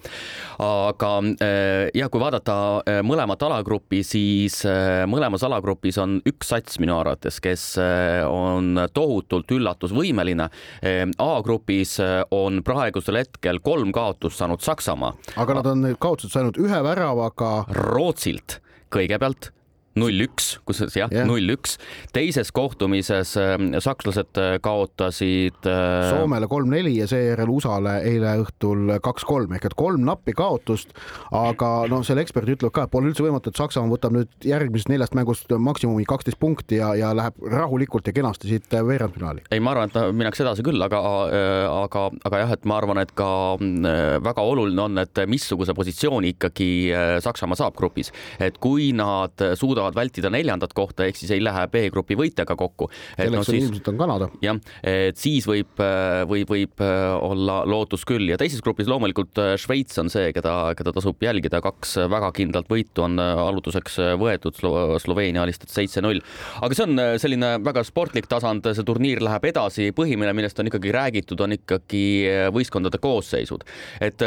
[0.64, 2.56] aga äh, ja kui vaadata
[2.88, 7.64] äh, mõlemat alagruppi, siis äh, mõlemas alagrupis on üks sats minu arvates, kes
[8.30, 10.48] on tohutult üllatusvõimeline.
[11.24, 11.96] A-grupis
[12.34, 15.14] on praegusel hetkel kolm kaotust saanud Saksamaa.
[15.40, 17.54] aga nad on kaotused saanud ühe väravaga.
[17.74, 18.60] Rootsilt
[18.94, 19.52] kõigepealt
[20.00, 21.78] null üks, kusjuures jah yeah., null üks.
[22.16, 26.10] teises kohtumises äh, sakslased äh, kaotasid äh....
[26.10, 30.96] Soomele kolm-neli ja seejärel USA-le eile õhtul kaks-kolm ehk et kolm nappi kaotust.
[31.30, 34.90] aga noh, selle ekspert ütleb ka, et pole üldse võimatu, et Saksamaa võtab nüüd järgmisest
[34.90, 39.46] neljast mängust maksimumi kaksteist punkti ja, ja läheb rahulikult ja kenasti siit veerandfinaali.
[39.54, 43.04] ei, ma arvan, et minnakse edasi küll, aga, äh, aga, aga jah, et ma arvan,
[43.04, 43.30] et ka
[43.62, 46.72] äh, väga oluline on, et missuguse positsiooni ikkagi
[47.24, 48.10] Saksamaa saab grupis,
[48.42, 52.90] et kui nad suudavad suudavad vältida neljandat kohta, ehk siis ei lähe B-grupi võitjaga kokku.
[53.18, 54.30] selleks no, siis, ilmselt on Kanada.
[54.42, 55.80] jah, et siis võib,
[56.30, 60.94] võib, võib olla lootus küll ja teises grupis loomulikult äh, Šveits on see, keda, keda
[60.96, 66.24] tasub jälgida, kaks väga kindlat võitu on äh, alutuseks äh, võetud Slo, Sloveenia alistatud seitse-null.
[66.62, 70.94] aga see on selline väga sportlik tasand, see turniir läheb edasi, põhimine, millest on ikkagi
[70.94, 72.04] räägitud, on ikkagi
[72.54, 73.66] võistkondade koosseisud,
[74.04, 74.22] et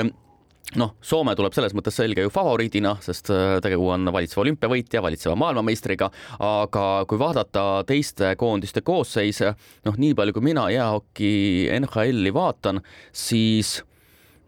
[0.75, 5.37] noh, Soome tuleb selles mõttes selge ju favoriidina, sest äh, tegu on valitseva olümpiavõitja, valitseva
[5.39, 6.11] maailmameistriga,
[6.43, 9.55] aga kui vaadata teiste koondiste koosseise,
[9.87, 11.31] noh, nii palju kui mina jäähoki
[11.79, 12.83] NHL-i vaatan,
[13.15, 13.79] siis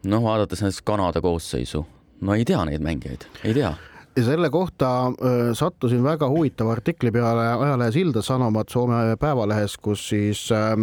[0.03, 1.85] noh, vaadates näiteks Kanada koosseisu,
[2.21, 3.73] no ei tea neid mängijaid, ei tea
[4.19, 10.09] ja selle kohta äh, sattusin väga huvitava artikli peale ajalehes Ilda Sanomat Soome Päevalehes, kus
[10.09, 10.73] siis äh,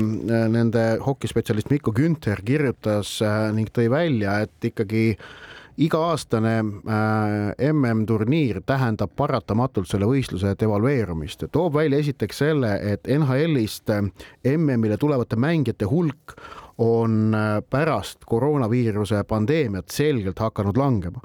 [0.49, 5.16] nende hokispetsialist Mikko Günther kirjutas äh, ning tõi välja, et ikkagi
[5.77, 6.55] iga-aastane
[7.72, 11.44] MM-turniir tähendab paratamatult selle võistluse devalveerumist.
[11.53, 13.92] toob välja esiteks selle, et NHL-ist
[14.57, 16.38] MM-ile tulevate mängijate hulk
[16.79, 21.21] on äh, pärast koroonaviiruse pandeemiat selgelt hakanud langema.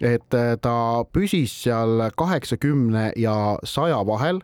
[0.00, 4.40] et äh, ta püsis seal kaheksakümne ja saja vahel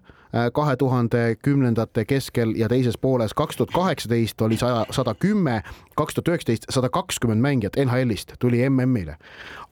[0.53, 3.35] kahe tuhande kümnendate keskel ja teises pooles.
[3.35, 5.62] kaks tuhat kaheksateist oli saja, sada kümme,
[5.97, 9.17] kaks tuhat üheksateist sada kakskümmend mängijat NHL-ist tuli MM-ile.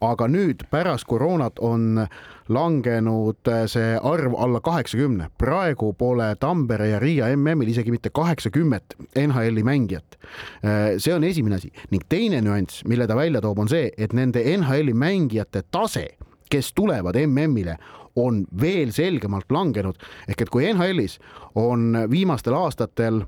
[0.01, 2.07] aga nüüd pärast koroonat on
[2.49, 5.29] langenud äh, see arv alla kaheksakümne.
[5.37, 10.17] praegu pole Tampere ja Riia MM-il isegi mitte kaheksakümmet NHL-i mängijat.
[10.63, 14.13] Äh, see on esimene asi ning teine nüanss, mille ta välja toob, on see, et
[14.13, 16.07] nende NHL-i mängijate tase
[16.49, 17.77] kes tulevad MM-ile,
[18.17, 19.97] on veel selgemalt langenud.
[20.27, 21.19] Ehk et kui NHL-is
[21.55, 23.23] on viimastel aastatel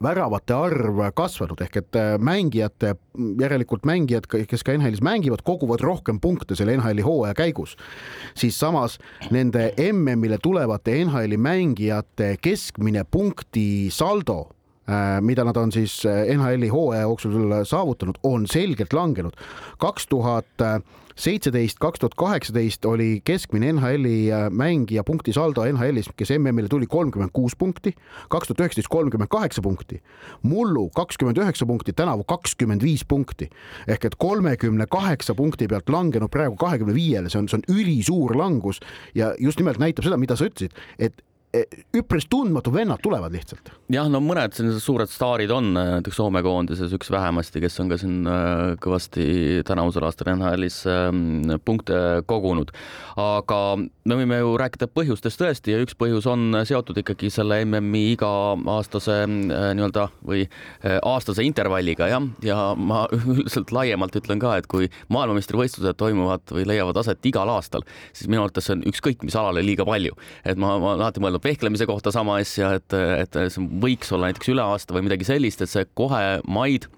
[0.00, 2.94] väravate arv kasvanud ehk et äh, mängijate,
[3.40, 7.76] järelikult mängijad, kes ka NHL-is mängivad, koguvad rohkem punkte selle NHL-i hooaja käigus,
[8.38, 8.98] siis samas
[9.30, 14.46] nende MM-ile tulevate NHL-i mängijate keskmine punkti saldo
[15.20, 19.36] mida nad on siis äh, NHL-i hooaja jooksul saavutanud, on selgelt langenud.
[19.78, 20.66] kaks tuhat
[21.20, 27.32] seitseteist, kaks tuhat kaheksateist oli keskmine NHL-i äh, mängija punktisaldo NHL-is, kes MM-ile tuli kolmkümmend
[27.36, 27.92] kuus punkti,
[28.32, 30.00] kaks tuhat üheksateist kolmkümmend kaheksa punkti,
[30.42, 33.50] mullu kakskümmend üheksa punkti, tänavu kakskümmend viis punkti.
[33.88, 38.36] Ehk et kolmekümne kaheksa punkti pealt langenud praegu kahekümne viiele, see on, see on ülisuur
[38.38, 38.80] langus.
[39.14, 41.20] Ja just nimelt näitab seda, mida sa ütlesid, et
[41.50, 43.72] üpris tundmatud vennad tulevad lihtsalt.
[43.90, 47.98] jah, no mõned sellised suured staarid on, näiteks Soome koondises üks vähemasti, kes on ka
[47.98, 49.24] siin äh, kõvasti
[49.66, 50.84] tänavusel aastal NHL-is
[51.66, 52.70] punkte kogunud.
[53.18, 58.12] aga me võime ju rääkida põhjustest tõesti ja üks põhjus on seotud ikkagi selle MM-i
[58.12, 60.46] iga-aastase nii-öelda või
[60.86, 67.02] aastase intervalliga jah, ja ma üldiselt laiemalt ütlen ka, et kui maailmameistrivõistlused toimuvad või leiavad
[67.02, 67.82] aset igal aastal,
[68.12, 71.22] siis minu arvates see on ükskõik mis alale liiga palju, et ma, ma olen alati
[71.22, 75.28] mõelnud vehklemise kohta sama asja, et, et see võiks olla näiteks üle aasta või midagi
[75.28, 76.88] sellist, et see kohe maid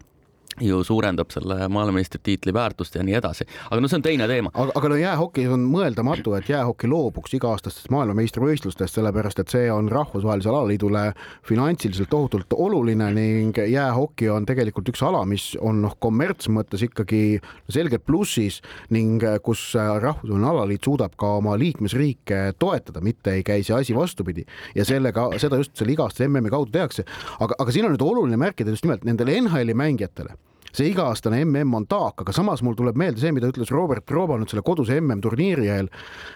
[0.60, 4.50] ju suurendab selle maailmameistritiitli väärtust ja nii edasi, aga no see on teine teema.
[4.54, 9.88] aga, aga no jäähokis on mõeldamatu, et jäähoki loobuks iga-aastastest maailmameistrivõistlustest, sellepärast et see on
[9.92, 11.04] rahvusvahelisele alaliidule
[11.48, 17.40] finantsiliselt tohutult oluline ning jäähoki on tegelikult üks ala, mis on noh, kommertsmõttes ikkagi
[17.72, 18.60] selgelt plussis
[18.90, 24.44] ning kus rahvusvaheline alaliit suudab ka oma liikmesriike toetada, mitte ei käi see asi vastupidi
[24.76, 27.06] ja sellega, seda just selle iga-aastase MM-i kaudu tehakse.
[27.40, 30.36] aga, aga siin on nüüd oluline märkida just nimelt nendele NHL-i mängijatele
[30.76, 34.38] see iga-aastane MM on taak, aga samas mul tuleb meelde see, mida ütles Robert Rooba
[34.40, 35.90] nüüd selle koduse MM-turniiri eel,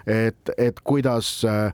[0.06, 1.70] et, et kuidas äh,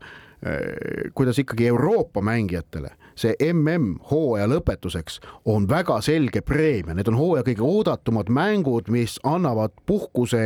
[1.15, 5.21] kuidas ikkagi Euroopa mängijatele see MM hooaja lõpetuseks
[5.53, 10.41] on väga selge preemia, need on hooaja kõige oodatumad mängud, mis annavad puhkuse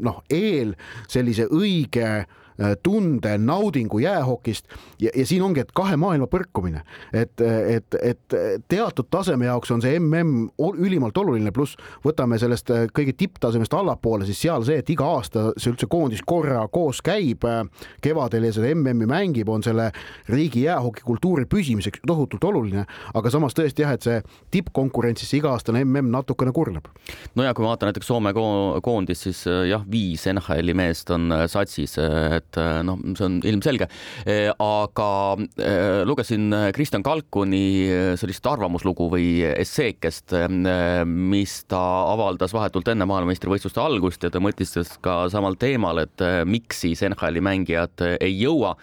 [0.00, 0.72] noh, eel
[1.10, 2.41] sellise õige Äh,
[2.82, 4.68] tunde, naudingu jäähokist
[5.00, 8.36] ja, ja siin ongi, et kahe maailma põrkumine, et, et, et
[8.68, 10.48] teatud taseme jaoks on see mm
[10.82, 15.50] ülimalt oluline, pluss võtame sellest äh, kõige tipptasemest allapoole, siis seal see, et iga aasta
[15.56, 17.62] see üldse koondis korra koos käib äh,
[18.04, 19.90] kevadel ja seda MM-i mängib, on selle
[20.32, 24.20] riigi jäähokikultuuri püsimiseks tohutult oluline, aga samas tõesti jah, et see
[24.54, 26.88] tippkonkurentsis see iga-aastane MM natukene kurnab.
[27.34, 31.96] no ja kui ma vaatan näiteks Soome koondist, siis jah, viis NHL-i meest on satsis
[31.98, 33.88] et äh, noh, see on ilmselge.
[34.26, 35.08] Äh, aga
[35.58, 37.62] äh, lugesin Kristjan Kalkuni
[38.20, 40.34] sellist arvamuslugu või esseekest,
[41.06, 41.80] mis ta
[42.12, 47.42] avaldas vahetult enne maailmameistrivõistluste algust ja ta mõtistas ka samal teemal, et miks siis NHL-i
[47.44, 48.74] mängijad ei jõua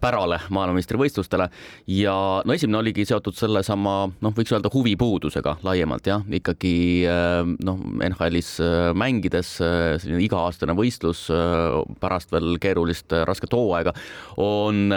[0.00, 1.48] pärale maailmameistrivõistlustele
[1.94, 6.74] ja no esimene oligi seotud sellesama noh, võiks öelda huvipuudusega laiemalt jah, ikkagi
[7.64, 8.56] noh, NHL-is
[8.98, 11.26] mängides selline iga-aastane võistlus
[12.00, 13.94] pärast veel keerulist rasket hooaega
[14.36, 14.90] on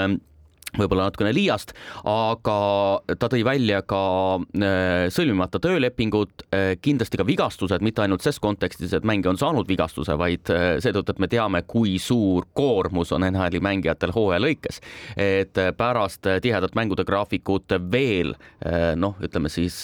[0.75, 1.71] võib-olla natukene liiast,
[2.07, 2.57] aga
[3.19, 4.01] ta tõi välja ka
[4.37, 9.69] äh, sõlmimata töölepingud, äh, kindlasti ka vigastused, mitte ainult ses kontekstis, et mängija on saanud
[9.69, 14.81] vigastuse, vaid äh, seetõttu, et me teame, kui suur koormus on NHL-i mängijatel hooaja lõikes.
[15.17, 18.33] et pärast tihedat mängude graafikut veel
[18.99, 19.79] noh, ütleme siis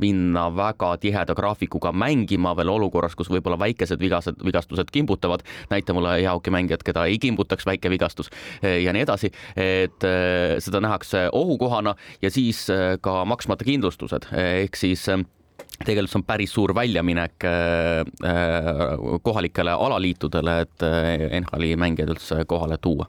[0.00, 6.18] minna väga tiheda graafikuga mängima veel olukorras, kus võib-olla väikesed vigased, vigastused kimbutavad, näita mulle
[6.20, 8.30] hea hokimängijat, keda ei kimbutaks väike vigastus
[8.62, 10.06] ja nii edasi, et
[10.62, 15.22] seda nähakse ohukohana ja siis äh, ka maksmata kindlustused ehk siis äh,
[15.84, 17.44] tegelikult see on päris suur väljaminek
[19.22, 20.86] kohalikele alaliitudele, et
[21.38, 23.06] NHL-i mängijaid üldse kohale tuua.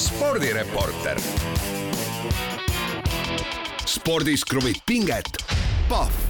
[0.00, 1.20] spordireporter.
[3.84, 5.36] spordis kruvib pinget,
[5.88, 6.29] Pahv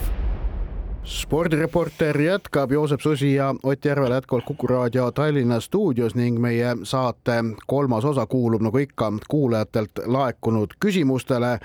[1.11, 7.45] spordireporter jätkab, Joosep Susi ja Ott Järvel jätkuvalt Kuku raadio Tallinna stuudios ning meie saate
[7.67, 11.59] kolmas osa kuulub nagu ikka kuulajatelt laekunud küsimustele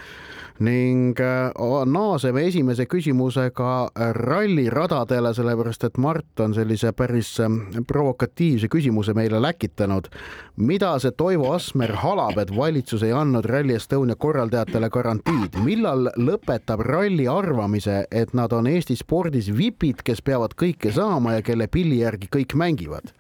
[0.60, 1.52] ning äh,
[1.86, 7.52] naaseme esimese küsimusega ralliradadele, sellepärast et Mart on sellise päris äh,
[7.88, 10.08] provokatiivse küsimuse meile läkitanud.
[10.56, 16.80] mida see Toivo Asmer halab, et valitsus ei andnud Rally Estonia korraldajatele garantiid, millal lõpetab
[16.80, 18.96] ralli arvamise, et nad on Eesti
[19.36, 23.12] spordis vipid, kes peavad kõike saama ja kelle pilli järgi kõik mängivad?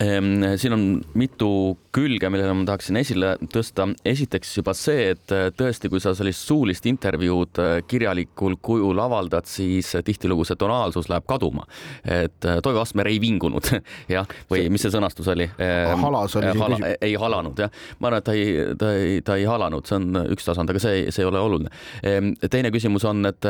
[0.00, 3.88] Siin on mitu külge, millele ma tahaksin esile tõsta.
[4.06, 9.48] esiteks juba see, et äh, tõesti, kui sa sellist suulist intervjuud äh, kirjalikul kujul avaldad,
[9.50, 11.66] siis äh, tihtilugu see tonaalsus läheb kaduma.
[12.04, 13.66] et Toivo Asmer ei vingunud
[14.14, 15.48] jah, või mis see sõnastus oli?
[15.58, 19.38] Ehm, halas oli hala, ei halanud jah, ma arvan, et ta ei, ta ei, ta
[19.40, 21.74] ei halanud, see on üks tasand, aga see, see ei ole oluline.
[22.06, 23.48] Ehm, teine küsimus on, et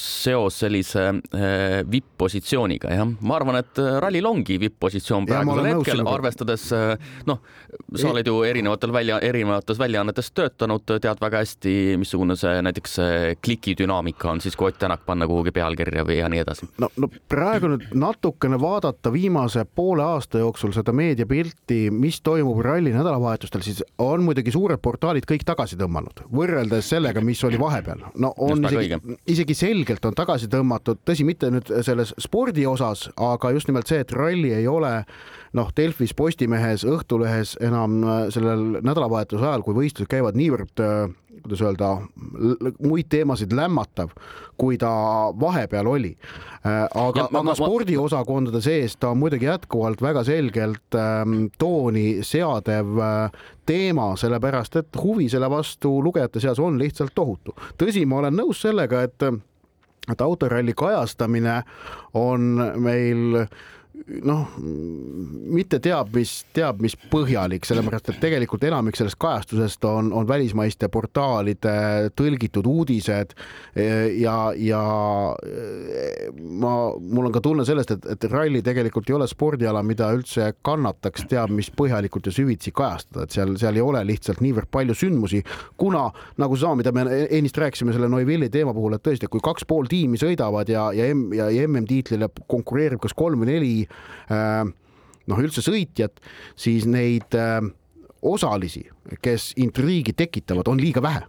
[0.00, 1.04] seos sellise
[1.92, 6.70] vipp-positsiooniga jah, ma arvan, et rallil ongi vipp-positsioon praegusel hetkel, arvestades
[7.26, 7.40] noh,
[7.94, 12.98] sa oled ju erinevatel välja, erinevates väljaannetes töötanud, tead väga hästi, missugune see näiteks
[13.44, 16.68] klikidünaamika on siis, kui Ott Tänak panna kuhugi pealkirja või ja nii edasi.
[16.82, 22.92] no, no praegu nüüd natukene vaadata viimase poole aasta jooksul seda meediapilti, mis toimub ralli
[22.94, 28.04] nädalavahetustel, siis on muidugi suured portaalid kõik tagasi tõmmanud, võrreldes sellega, mis oli vahepeal.
[28.14, 33.54] no on isegi, isegi selgelt on tagasi tõmmatud, tõsi, mitte nüüd selles spordi osas, aga
[33.56, 34.92] just nimelt see, et ralli ei ole
[35.56, 37.15] noh, Delfis, Postimehes, Õhtulehes
[37.60, 41.06] enam äh, sellel nädalavahetuse ajal, kui võistlused käivad niivõrd äh,
[41.42, 41.88] kuidas öelda,
[42.82, 44.10] muid teemasid lämmatav,
[44.58, 44.90] kui ta
[45.40, 46.12] vahepeal oli.
[46.66, 53.02] Äh, aga, aga spordiosakondade sees ta on muidugi jätkuvalt väga selgelt ähm, tooni seadev
[53.66, 57.54] teema, sellepärast et huvi selle vastu lugejate seas on lihtsalt tohutu.
[57.78, 59.30] tõsi, ma olen nõus sellega, et
[60.12, 61.62] et autoralli kajastamine
[62.14, 63.48] on meil äh,
[64.26, 70.28] noh, mitte teab mis, teab mis põhjalik, sellepärast et tegelikult enamik sellest kajastusest on, on
[70.28, 73.34] välismaiste portaalide tõlgitud uudised.
[74.20, 74.82] Ja, ja
[76.36, 80.52] ma, mul on ka tunne sellest, et, et ralli tegelikult ei ole spordiala, mida üldse
[80.66, 84.96] kannataks teab mis põhjalikult ja süvitsi kajastada, et seal, seal ei ole lihtsalt niivõrd palju
[84.96, 85.42] sündmusi,
[85.80, 86.08] kuna
[86.40, 89.88] nagu sama, mida me ennist rääkisime selle Neuvilli teema puhul, et tõesti, kui kaks pool
[89.90, 93.72] tiimi sõidavad ja, ja ja, ja MM-tiitlile konkureerib kas kolm või neli
[95.26, 96.20] noh, üldse sõitjat,
[96.58, 97.60] siis neid äh,
[98.26, 98.86] osalisi,
[99.22, 101.24] kes intriigi tekitavad, on liiga vähe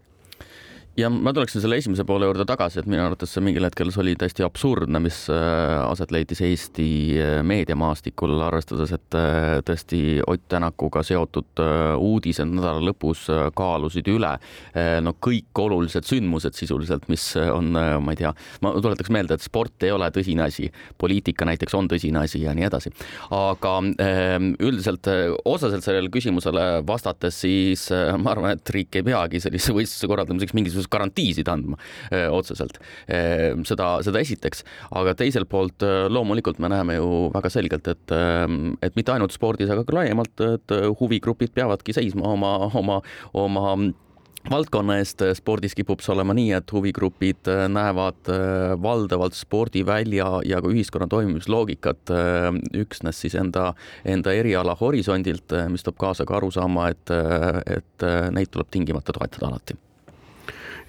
[0.98, 4.02] ja ma tuleksin selle esimese poole juurde tagasi, et minu arvates see mingil hetkel see
[4.02, 6.88] oli täiesti absurdne, mis äh, aset leidis Eesti
[7.22, 11.62] äh, meediamaastikul, arvestades, et äh, tõesti Ott Tänakuga seotud
[12.02, 13.26] uudised nädala lõpus
[13.58, 14.30] kaalusid üle
[15.04, 18.32] no kõik olulised sündmused sisuliselt, mis on, ma ei tea,
[18.64, 22.54] ma tuletaks meelde, et sport ei ole tõsine asi, poliitika näiteks on tõsine asi ja
[22.56, 22.94] nii edasi.
[23.36, 23.74] aga
[24.64, 25.10] üldiselt
[25.44, 30.87] otseselt sellele küsimusele vastates, siis ma arvan, et riik ei peagi sellise võistluse korraldamiseks mingisugust
[30.88, 31.78] mingisugust garantiisid andma
[32.12, 32.80] öö, otseselt.
[33.68, 34.64] seda, seda esiteks,
[34.96, 38.12] aga teiselt poolt loomulikult me näeme ju väga selgelt, et,
[38.82, 43.02] et mitte ainult spordis, aga ka laiemalt, et huvigrupid peavadki seisma oma, oma,
[43.34, 43.78] oma
[44.48, 45.24] valdkonna eest.
[45.36, 48.30] Spordis kipub see olema nii, et huvigrupid näevad
[48.84, 52.14] valdavalt spordivälja ja ka ühiskonna toimimisloogikat
[52.84, 53.74] üksnes siis enda,
[54.06, 57.18] enda eriala horisondilt, mis toob kaasa ka arusaama, et,
[57.80, 59.80] et neid tuleb tingimata toetada alati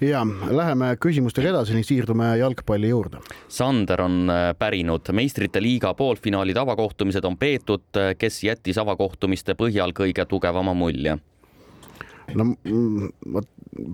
[0.01, 3.23] ja läheme küsimustega edasi ning siirdume jalgpalli juurde.
[3.47, 10.25] Sander on äh, pärinud, meistrite liiga poolfinaalid avakohtumised on peetud, kes jättis avakohtumiste põhjal kõige
[10.29, 11.19] tugevama mulje?
[12.37, 12.45] no
[13.33, 13.47] vot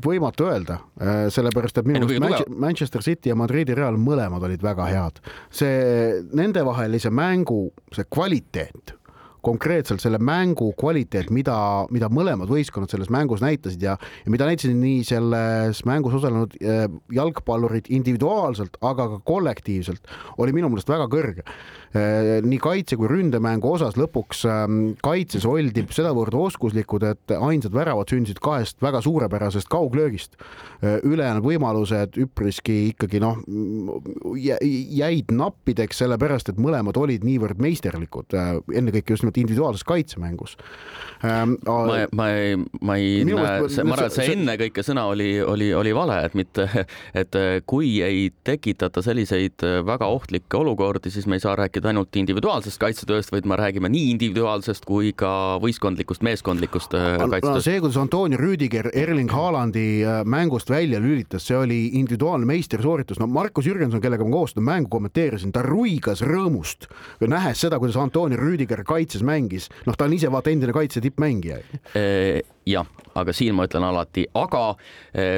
[0.06, 4.88] võimatu öelda, äh, sellepärast et minu arust Manchester City ja Madridi Real mõlemad olid väga
[4.92, 5.22] head.
[5.52, 8.96] see nendevahelise mängu, see kvaliteet
[9.46, 11.58] konkreetselt selle mängu kvaliteet, mida,
[11.94, 16.86] mida mõlemad võistkonnad selles mängus näitasid ja, ja mida näitasid nii selles mängus osalenud äh,
[17.14, 20.10] jalgpallurid individuaalselt, aga ka kollektiivselt,
[20.42, 21.46] oli minu meelest väga kõrge.
[21.96, 28.12] Äh, nii kaitse kui ründemängu osas lõpuks ähm, kaitses oldi sedavõrd oskuslikud, et ainsad väravad
[28.12, 30.36] sündisid kahest väga suurepärasest kauglöögist.
[30.82, 33.40] Äh, ülejäänud võimalused üpriski ikkagi noh,
[34.36, 38.36] jäid nappideks, sellepärast et mõlemad olid niivõrd meisterlikud,
[38.76, 40.58] ennekõike just nimelt ainult individuaalses kaitsemängus
[41.24, 41.56] ähm,.
[41.66, 45.94] ma, ma ei, ma ei näe, ma arvan, et see ennekõike sõna oli, oli, oli
[45.96, 46.68] vale, et mitte,
[47.22, 52.80] et kui ei tekitata selliseid väga ohtlikke olukordi, siis me ei saa rääkida ainult individuaalsest
[52.82, 57.64] kaitsetööst, vaid me räägime nii individuaalsest kui ka võistkondlikust, meeskondlikust kaitsetööst no,.
[57.64, 63.20] see, kuidas Antonio Rüüdiger Erling Haalandi äh, mängust välja lülitas, see oli individuaalne meistersooritus.
[63.22, 66.90] no Markus Jürgenson, kellega ma koos seda mängu kommenteerisin, ta ruigas rõõmust,
[67.26, 69.70] nähes seda, kuidas Antonio Rüüdiger kaitses mängis.
[69.86, 71.60] noh, ta on ise vaata endine kaitse tippmängija
[72.66, 74.66] jah, aga siin ma ütlen alati, aga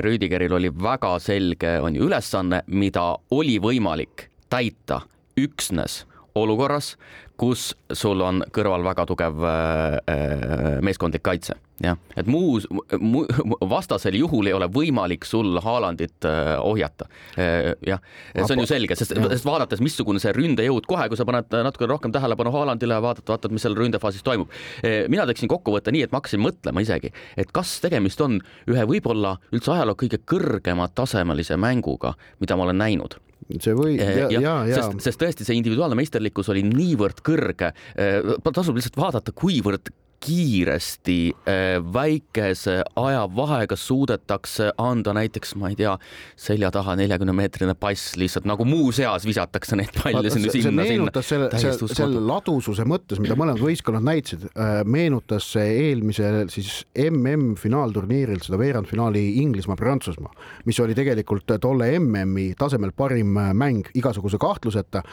[0.04, 5.02] Rüüdigeril oli väga selge, on ju, ülesanne, mida oli võimalik täita
[5.38, 6.06] üksnes
[6.38, 6.96] olukorras,
[7.38, 12.68] kus sul on kõrval väga tugev äh, äh, meeskondlik kaitse, jah, et muus
[13.00, 13.24] mu,,
[13.76, 17.08] vastasel juhul ei ole võimalik sul Haalandit äh, ohjata.
[17.38, 18.02] jah,
[18.34, 21.90] see on ju selge, sest, sest vaadates, missugune see ründejõud kohe, kui sa paned natuke
[21.90, 24.52] rohkem tähelepanu Haalandile vaatad, vaatad, mis seal ründefaasis toimub.
[24.84, 29.38] mina teeksin kokkuvõtte nii, et ma hakkasin mõtlema isegi, et kas tegemist on ühe võib-olla
[29.54, 33.20] üldse ajaloo kõige kõrgema tasemelise mänguga, mida ma olen näinud
[33.64, 34.82] see või ja, ja, ja, ja.
[34.82, 41.32] sest, sest tõesti see individuaalne meisterlikkus oli niivõrd kõrge, äh, tasub lihtsalt vaadata, kuivõrd kiiresti
[41.34, 45.94] äh, väikese ajavahega suudetakse anda näiteks, ma ei tea,
[46.36, 50.86] selja taha neljakümne meetrine pass lihtsalt nagu muuseas visatakse neid palle sinna, sinna.
[50.88, 56.82] meenutas selle, selle, selle ladususe mõttes, mida mõlemad võistkonnad näitasid, äh, meenutas see eelmisel siis
[56.98, 60.34] MM-finaalturniiril seda veerandfinaali Inglismaa-Prantsusmaa,
[60.66, 65.04] mis oli tegelikult tolle MM-i tasemel parim äh, mäng igasuguse kahtluseta.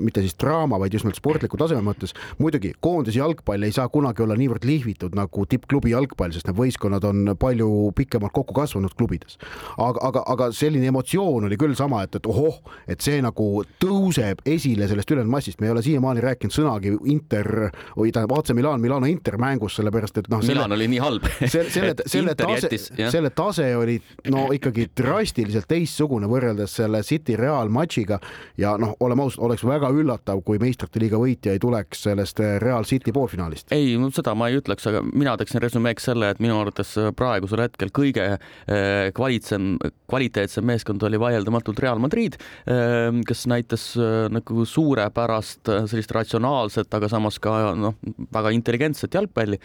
[0.00, 2.12] mitte siis draama, vaid just nimelt sportliku taseme mõttes.
[2.38, 7.06] muidugi koondise jalgpall ei saa kunagi olla niivõrd lihvitud nagu tippklubi jalgpall, sest need võistkonnad
[7.08, 9.38] on palju pikemalt kokku kasvanud klubides.
[9.76, 12.58] aga, aga, aga selline emotsioon oli küll sama, et, et ohoh,
[12.90, 17.70] et see nagu tõuseb esile sellest ülejäänud massist, me ei ole siiamaani rääkinud sõnagi Inter
[17.96, 20.42] või tähendab AC Milan, Milano Inter mängus, sellepärast et noh.
[20.46, 21.28] Milan oli nii halb.
[21.54, 22.70] selle, selle, selle tase,
[23.12, 23.98] selle tase oli
[24.32, 28.20] no ikkagi drastiliselt teistsugune võrreldes selle City Real matšiga
[28.60, 32.86] ja noh, oleme ausad, oleks väga üllatav, kui meistrite liiga võitja ei tuleks sellest Real
[32.88, 33.72] City poolfinaalist.
[33.76, 37.92] ei, seda ma ei ütleks, aga mina teeksin resümeeks selle, et minu arvates praegusel hetkel
[37.94, 39.76] kõige eh, kvaliteetsem,
[40.10, 42.38] kvaliteetsem meeskond oli vaieldamatult Real Madrid,
[42.70, 47.96] eh, kes näitas eh, nagu suurepärast sellist ratsionaalset, aga samas ka noh,
[48.32, 49.58] väga intelligentset jalgpalli.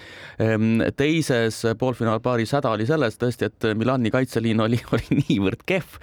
[0.98, 5.98] teises poolfinaalpaaris häda oli selles tõesti, et Milani kaitseliin oli, oli niivõrd kehv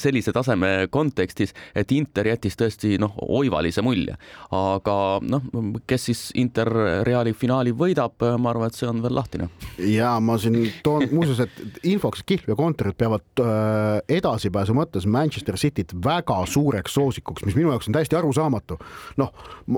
[0.00, 4.16] sellise taseme kontekstis, et Inter jättis tõesti noh, oivalise mulje.
[4.56, 5.46] aga noh,
[5.88, 6.70] kes siis Inter
[7.06, 9.48] Reali finaali võidab, võidab, ma arvan, et see on veel lahtine.
[9.90, 15.94] ja ma siin toon muuseas, et infoks Kihlve kontorid peavad äh, edasipääsu mõttes Manchester Cityt
[16.04, 18.78] väga suureks soosikuks, mis minu jaoks on täiesti arusaamatu.
[19.20, 19.34] noh,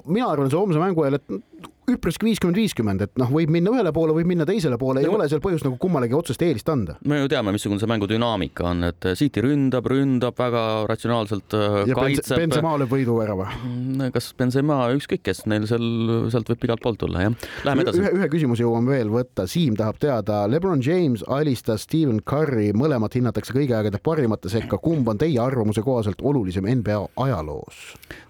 [0.07, 1.43] mina arvan, see homse mängu ajal, et
[1.91, 5.27] üpriski viiskümmend, viiskümmend, et noh, võib minna ühele poole, võib minna teisele poole, ei ole
[5.31, 6.95] seal põhjust nagu kummalegi otsest eelist anda.
[7.09, 11.91] me ju teame, missugune see mängu dünaamika on, et City ründab, ründab väga ratsionaalselt, äh,
[11.99, 12.39] kaitseb.
[12.39, 13.49] Benzema lööb võiduvärava.
[13.67, 15.89] Mm, kas Benzema, ükskõik kes, neil seal,
[16.33, 17.49] sealt võib igalt poolt tulla, jah.
[17.67, 18.03] Läheme edasi.
[18.05, 23.19] ühe, ühe küsimuse jõuame veel võtta, Siim tahab teada, Lebron James alistas Stephen Curry, mõlemat
[23.19, 27.83] hinnatakse kõigi aegade parimate sekka, kumb on teie arvamuse kohaselt olulisem NBA ajaloos?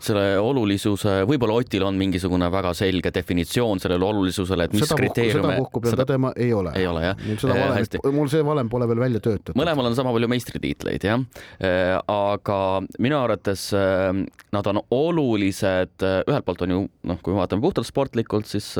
[0.02, 5.46] selle olulisuse, võib-olla Otil on mingisugune väga selge definitsioon sellele olulisusele, et mis seda kriteeriume.
[5.46, 6.06] seda puhku pean seda...
[6.06, 6.74] tõdema, ei ole.
[6.78, 7.22] ei ole jah?
[7.26, 9.58] mul seda äh, valemit, mul see valem pole veel välja töötatud.
[9.58, 11.24] mõlemal on sama palju meistritiitleid jah,
[11.62, 12.58] äh, aga
[13.02, 14.10] minu arvates äh,
[14.52, 18.74] nad on olulised, ühelt poolt on ju noh, kui me vaatame puhtalt sportlikult, siis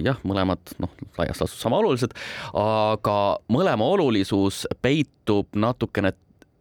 [0.00, 2.14] jah, mõlemad noh, laias laastus sama olulised,
[2.56, 3.18] aga
[3.52, 6.14] mõlema olulisus peitub natukene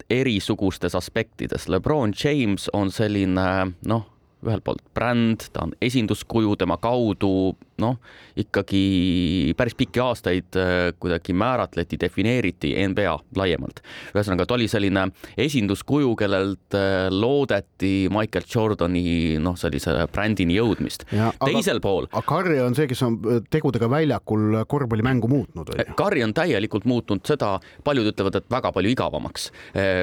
[0.10, 1.68] erisugustes aspektides.
[1.70, 3.50] Lebron James on selline
[3.88, 4.08] noh
[4.46, 7.96] ühelt poolt bränd, ta on esinduskuju, tema kaudu noh,
[8.40, 13.82] ikkagi päris pikki aastaid äh, kuidagi määratleti, defineeriti NBA laiemalt.
[14.14, 15.06] ühesõnaga, ta oli selline
[15.40, 19.04] esinduskuju, kellelt äh, loodeti Michael Jordani
[19.44, 21.06] noh, sellise brändini jõudmist.
[21.44, 22.10] teisel pool.
[22.12, 25.74] aga Curry on see, kes on äh, tegudega väljakul korvpallimängu muutnud.
[26.00, 29.50] Curry on täielikult muutnud seda, paljud ütlevad, et väga palju igavamaks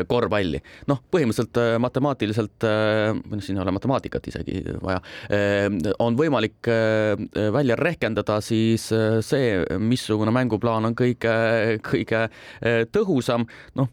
[0.08, 0.60] korvpalli.
[0.90, 2.64] noh, põhimõtteliselt matemaatiliselt,
[3.44, 5.00] siin ei ole matemaatikat isegi vaja,
[6.02, 13.46] on võimalik välja välja rehkendada, siis äh, see, missugune mänguplaan on kõige, kõige äh, tõhusam,
[13.74, 13.88] noh,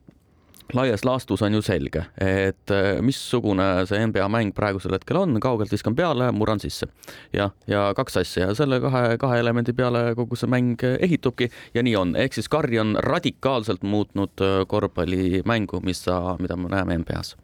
[0.74, 5.72] laias laastus on ju selge, et äh, missugune see NBA mäng praegusel hetkel on, kaugelt
[5.72, 6.88] viskan peale, murran sisse.
[7.34, 11.84] jah, ja kaks asja ja selle kahe, kahe elemendi peale kogu see mäng ehitubki ja
[11.84, 17.36] nii on, ehk siis Kari on radikaalselt muutnud korvpallimängu, mis sa, mida me näeme NBA-s.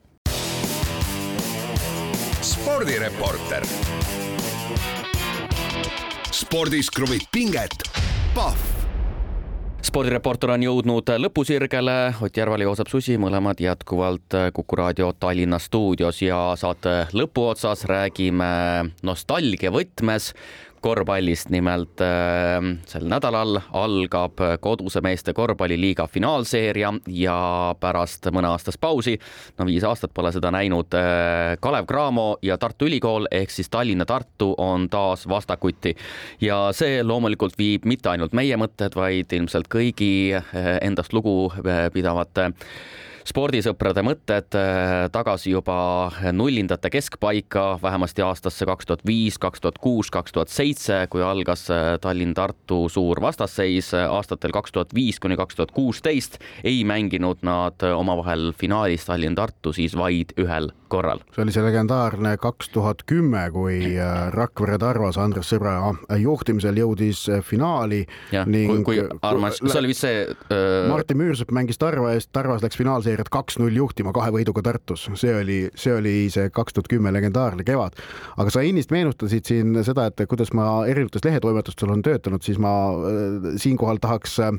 [2.79, 3.63] Spordireporter.
[6.31, 7.75] Spordis kruvib pinget,
[8.31, 8.79] Pahv
[9.89, 16.21] spordireporter on jõudnud lõpusirgele, Ott Järval ja Joosep Susi, mõlemad jätkuvalt Kuku raadio Tallinna stuudios
[16.21, 18.49] ja saate lõpuotsas räägime
[19.03, 20.31] nostalgia võtmes
[20.81, 22.59] korvpallist, nimelt äh,
[22.89, 27.37] sel nädalal algab koduse meeste korvpalliliiga finaalseeria ja
[27.79, 29.17] pärast mõneaastast pausi,
[29.59, 34.53] no viis aastat pole seda näinud, äh, Kalev Cramo ja Tartu Ülikool ehk siis Tallinna-Tartu
[34.57, 35.95] on taas vastakuti.
[36.41, 41.51] Ja see loomulikult viib mitte ainult meie mõtted, vaid ilmselt kõigi äh, endast lugu
[41.93, 42.51] pidavate
[43.29, 45.77] spordisõprade mõtted äh, tagasi juba
[46.33, 51.67] nullindate keskpaika, vähemasti aastasse kaks tuhat viis, kaks tuhat kuus, kaks tuhat seitse, kui algas
[51.73, 57.85] äh, Tallinn-Tartu suur vastasseis aastatel kaks tuhat viis kuni kaks tuhat kuusteist, ei mänginud nad
[57.93, 61.21] omavahel finaalis Tallinn-Tartu siis vaid ühel korral.
[61.35, 65.77] see oli see legendaarne kaks tuhat kümme, kui äh, Rakvere Tarvas Andres Sõbra
[66.17, 68.05] juhtimisel jõudis finaali.
[68.49, 70.87] ning kui, kui armas, see oli vist see öö...
[70.89, 75.33] Martin Müürsepp mängis Tarva eest, Tarvas läks finaalseeria seeriat kaks-null juhtima kahe võiduga Tartus, see
[75.35, 77.97] oli, see oli see kaks tuhat kümme legendaarne kevad.
[78.39, 82.71] aga sa ennist meenutasid siin seda, et kuidas ma erinevates lehetoimetustel olen töötanud, siis ma
[82.93, 84.53] äh, siinkohal tahaks äh,,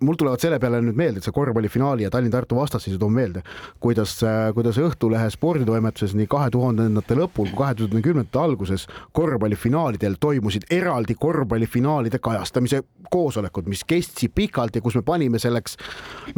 [0.00, 3.44] mul tulevad selle peale nüüd meelde, et see korvpallifinaali ja Tallinn-Tartu vastasseisud toon meelde,
[3.82, 10.16] kuidas äh,, kuidas Õhtulehe sporditoimetuses nii kahe tuhandendate lõpul kui kahe tuhande kümnendate alguses korvpallifinaalidel
[10.20, 12.82] toimusid eraldi korvpallifinaalide kajastamise
[13.12, 15.76] koosolekud, mis kestsid pikalt ja kus me panime selleks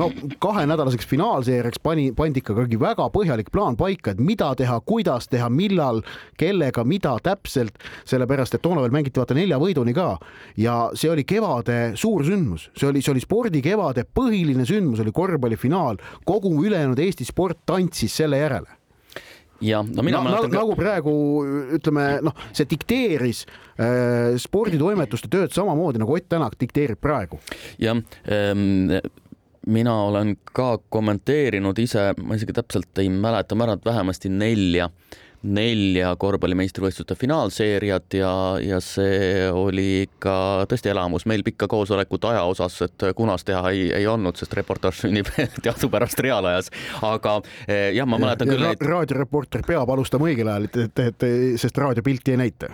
[0.00, 0.10] no
[0.42, 5.48] kahenädalaseks finaal finaalseeriaks pani, pandi ikkagi väga põhjalik plaan paika, et mida teha, kuidas teha,
[5.50, 6.02] millal,
[6.38, 7.74] kellega, mida täpselt,
[8.06, 10.18] sellepärast et toona veel mängiti vaata nelja võiduni ka.
[10.56, 15.98] Ja see oli kevade suur sündmus, see oli, see oli spordikevade põhiline sündmus oli korvpallifinaal,
[16.24, 18.70] kogu ülejäänud Eesti sport tantsis selle järele.
[19.64, 20.60] Jah, no mina no, mäletan ka...
[20.60, 21.12] nagu praegu
[21.78, 27.38] ütleme, noh, see dikteeris äh, sporditoimetuste tööd samamoodi nagu Ott Tänak dikteerib praegu.
[27.78, 28.98] jah ähm,,
[29.66, 34.88] mina olen ka kommenteerinud ise, ma isegi täpselt ei mäleta, ma arvan, et vähemasti nelja,
[35.44, 38.30] nelja korvpallimeistrivõistluste finaalseeriat ja,
[38.64, 40.36] ja see oli ikka
[40.70, 41.26] tõesti elamus.
[41.28, 45.28] meil pikka koosolekut aja osas, et kunas teha ei, ei olnud, sest reportaaž sünnib
[45.64, 46.72] teadupärast reaalajas.
[47.02, 47.36] aga
[47.68, 48.66] eh, jah, ma mäletan ja, küll.
[48.70, 48.88] Neid...
[48.88, 51.28] raadioreporter peab alustama õigel ajal, et, et,
[51.60, 52.72] sest raadiopilti ei näita.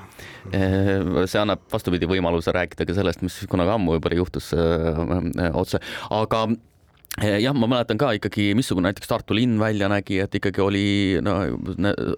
[0.54, 5.82] Eh, see annab vastupidi võimaluse rääkida ka sellest, mis kunagi ammu juba juhtus öö, otse,
[6.14, 6.69] aga Eh,
[7.18, 10.84] jah, ma mäletan ka ikkagi, missugune näiteks Tartu linn välja nägi, et ikkagi oli,
[11.24, 11.34] no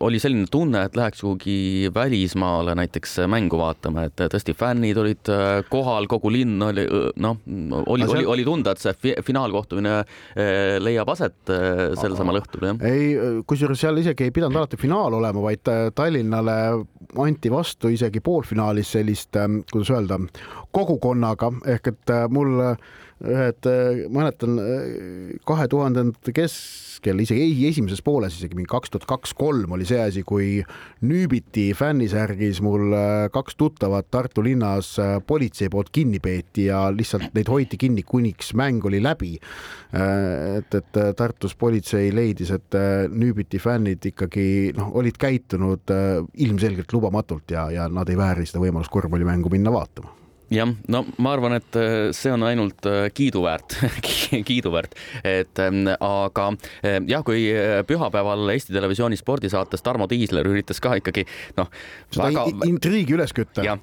[0.05, 5.62] oli selline tunne, et läheks kuhugi välismaale näiteks mängu vaatama, et tõesti fännid olid äh,
[5.72, 6.84] kohal, kogu linn oli
[7.24, 7.40] noh,
[7.86, 9.97] oli, oli, oli tunda, et see finaalkohtumine
[10.82, 11.53] leiab aset
[11.99, 12.86] sel samal õhtul, jah.
[12.86, 16.59] ei, kusjuures seal isegi ei pidanud alati finaal olema, vaid Tallinnale
[17.22, 19.36] anti vastu isegi poolfinaalis sellist,
[19.72, 20.20] kuidas öelda,
[20.72, 22.61] kogukonnaga ehk et mul
[23.23, 29.07] ühed, äh, mäletan äh, kahe tuhandendate keskel, isegi ei esimeses pooles, isegi mingi kaks tuhat
[29.11, 30.62] kaks-kolm oli see asi, kui
[31.07, 34.95] Nüübiti fännisärgis mul äh, kaks tuttavat Tartu linnas
[35.27, 39.39] politsei poolt kinni peeti ja lihtsalt neid hoiti kinni, kuniks mäng oli läbi.
[39.93, 42.79] et, et Tartus politsei leidis, et
[43.12, 45.93] Nüübiti fännid ikkagi noh, olid käitunud
[46.41, 50.22] ilmselgelt lubamatult ja, ja nad ei vääri seda võimalust korvpallimängu minna vaatama
[50.53, 53.76] jah, no ma arvan, et äh, see on ainult äh, kiiduväärt
[54.48, 56.48] kiiduväärt, et ähm, aga
[56.84, 57.44] äh, jah, kui
[57.88, 61.24] pühapäeval Eesti Televisiooni spordisaates Tarmo Tiisler üritas ka ikkagi
[61.59, 61.70] noh,
[62.16, 63.64] väga intriigi üles kütta.
[63.66, 63.80] jah,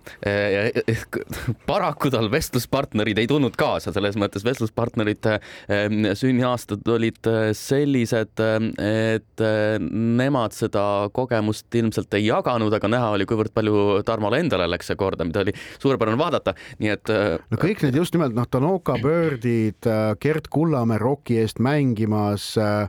[1.70, 5.39] paraku tal vestluspartnerid ei tulnud kaasa, selles mõttes vestluspartnerite
[5.72, 8.41] ähm, sünniaastad olid sellised,
[8.80, 9.43] et
[9.89, 14.99] nemad seda kogemust ilmselt ei jaganud, aga näha oli, kuivõrd palju Tarmole endale läks see
[14.99, 17.12] korda, mida oli suurepärane vaadata nii et.
[17.12, 22.51] Äh, no kõik need just nimelt noh, Tanoka Birdid, äh, Gerd Kullamäe Rocki eest mängimas,
[22.60, 22.88] äh,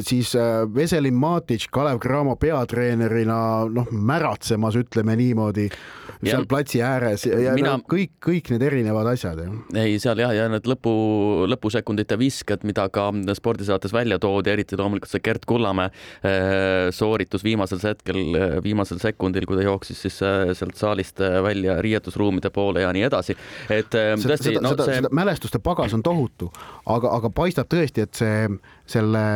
[0.00, 0.32] siis
[0.74, 5.68] Veselin Matic Kalev Cramo peatreenerina noh, märatsemas, ütleme niimoodi
[6.22, 7.74] seal ja, platsi ääres ja, ja mina...
[7.76, 9.42] no, kõik, kõik need erinevad asjad.
[9.74, 10.92] ei, seal jah, ja need lõpu,
[11.50, 15.90] lõpusekundite visked, mida ka spordisaates välja toodi, eriti loomulikult see Gerd Kullamäe
[16.94, 18.22] sooritus viimasel hetkel,
[18.64, 23.36] viimasel sekundil, kui ta jooksis siis sealt saalist välja riietusruumi ruumide poole ja nii edasi.
[23.68, 25.12] et äh, tõesti, seda, no seda, see.
[25.14, 26.50] mälestuste pagas on tohutu,
[26.86, 28.48] aga, aga paistab tõesti, et see,
[28.96, 29.26] selle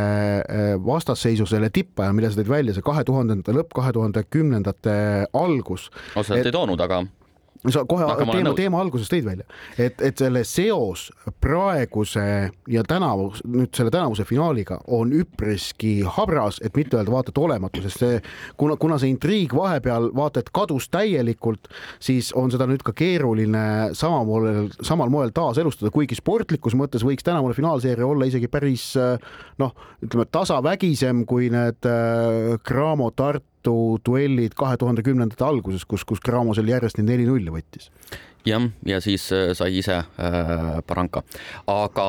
[0.40, 4.96] äh, vastasseisu, selle tippajal, mille sa tõid välja, see kahe tuhandendate lõpp, kahe tuhande kümnendate
[5.36, 5.90] algus.
[6.14, 7.04] otseselt ei toonud, aga
[7.72, 9.46] sa kohe teema, teema alguses tõid välja,
[9.78, 11.08] et, et selle seos
[11.42, 12.26] praeguse
[12.70, 17.82] ja tänavu, nüüd selle tänavuse finaaliga on üpriski habras, et mitte öelda vaata et olematu,
[17.84, 18.20] sest see,
[18.60, 21.70] kuna, kuna see intriig vahepeal vaata et kadus täielikult,
[22.02, 27.26] siis on seda nüüd ka keeruline samal moel, samal moel taaselustada, kuigi sportlikus mõttes võiks
[27.26, 28.92] tänavune finaalseeria olla isegi päris
[29.60, 36.04] noh, ütleme tasavägisem kui need äh, Cramo Tartu Tartu duellid kahe tuhande kümnendate alguses, kus,
[36.06, 37.90] kus Cramo seal järjest neid neli-nulli võttis
[38.46, 41.24] jah, ja siis äh, sai ise äh, Baranka,
[41.66, 42.04] aga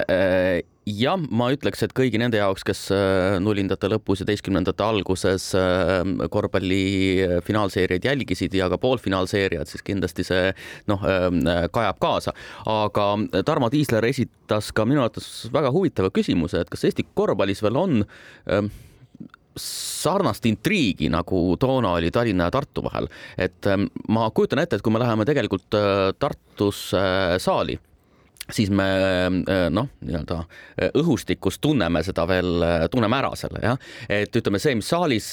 [0.00, 5.50] äh, jah, ma ütleks, et kõigi nende jaoks, kes äh, nullindate lõpus ja teistkümnendate alguses
[5.58, 6.00] äh,
[6.32, 6.80] korvpalli
[7.44, 10.54] finaalseeriaid jälgisid ja ka poolfinaalseeriad, siis kindlasti see
[10.88, 11.04] noh,
[11.76, 12.32] kajab kaasa.
[12.72, 13.10] aga
[13.44, 18.00] Tarmo Tiisler esitas ka minu arvates väga huvitava küsimuse, et kas Eesti korvpallis veel on
[19.58, 23.08] sarnast intriigi, nagu toona oli Tallinna ja Tartu vahel.
[23.38, 27.78] et ähm, ma kujutan ette, et kui me läheme tegelikult äh, Tartusse äh, saali
[28.54, 33.78] siis me äh, noh, nii-öelda äh, õhustikus tunneme seda veel, äh, tunneme ära selle jah,
[34.12, 35.30] et ütleme, see, mis saalis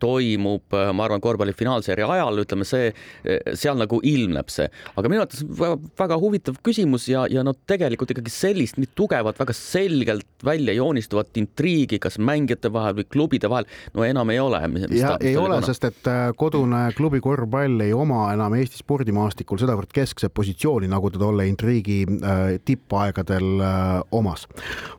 [0.00, 2.90] toimub, ma arvan, korvpalli finaalseeria ajal, ütleme see,
[3.56, 8.14] seal nagu ilmneb see, aga minu arvates väga, väga huvitav küsimus ja, ja noh, tegelikult
[8.14, 13.68] ikkagi sellist nii tugevat, väga selgelt välja joonistuvat intriigi, kas mängijate vahel või klubide vahel,
[13.96, 14.62] no enam ei ole.
[14.94, 20.34] ja ei ole, sest et kodune klubi korvpall ei oma enam Eesti spordimaastikul sedavõrd keskset
[20.34, 24.48] positsiooni, nagu ta tolle intriigi äh, tippaegadel äh, omas.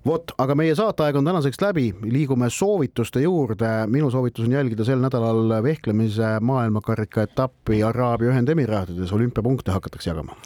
[0.06, 3.88] vot, aga meie saateaeg on tänaseks läbi, liigume soovituste juurde.
[3.88, 10.38] minu soovitus on jälgida sel nädalal vehklemise maailmakarika etappi Araabia Ühendemiraatides, olümpiapunkte hakatakse jagama.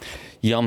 [0.42, 0.64] Jah,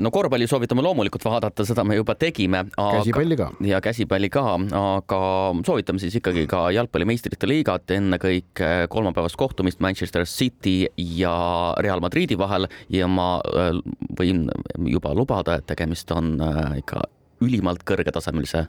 [0.00, 2.64] no korvpalli soovitame loomulikult vaadata, seda me juba tegime.
[2.76, 3.50] käsipalli ka.
[3.66, 4.44] ja käsipalli ka,
[4.80, 5.20] aga
[5.66, 12.38] soovitame siis ikkagi ka jalgpalli meistrite liigat, ennekõike kolmapäevast kohtumist Manchester City ja Real Madridi
[12.38, 13.76] vahel ja ma äh,
[14.18, 14.46] võin
[14.86, 17.06] juba lubada, et tegemist on äh, ikka
[17.44, 18.66] ülimalt kõrgetasemelise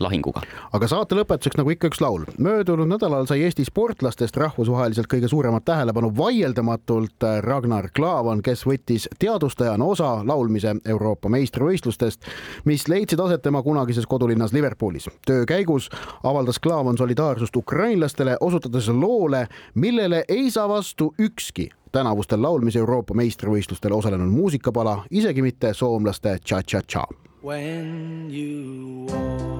[0.00, 0.42] lahinguga.
[0.72, 2.24] aga saate lõpetuseks nagu ikka üks laul.
[2.38, 9.84] möödunud nädalal sai Eesti sportlastest rahvusvaheliselt kõige suuremat tähelepanu vaieldamatult Ragnar Klavan, kes võttis teadustajana
[9.84, 12.24] osa laulmise Euroopa meistrivõistlustest,
[12.64, 15.08] mis leidsid aset tema kunagises kodulinnas Liverpoolis.
[15.26, 15.90] töö käigus
[16.24, 23.92] avaldas Klavan solidaarsust ukrainlastele, osutades loole, millele ei saa vastu ükski tänavustel laulmise Euroopa meistrivõistlustel
[23.92, 27.06] osalenud muusikapala, isegi mitte soomlaste Cha-Cha-Cha.
[27.42, 29.59] When you walk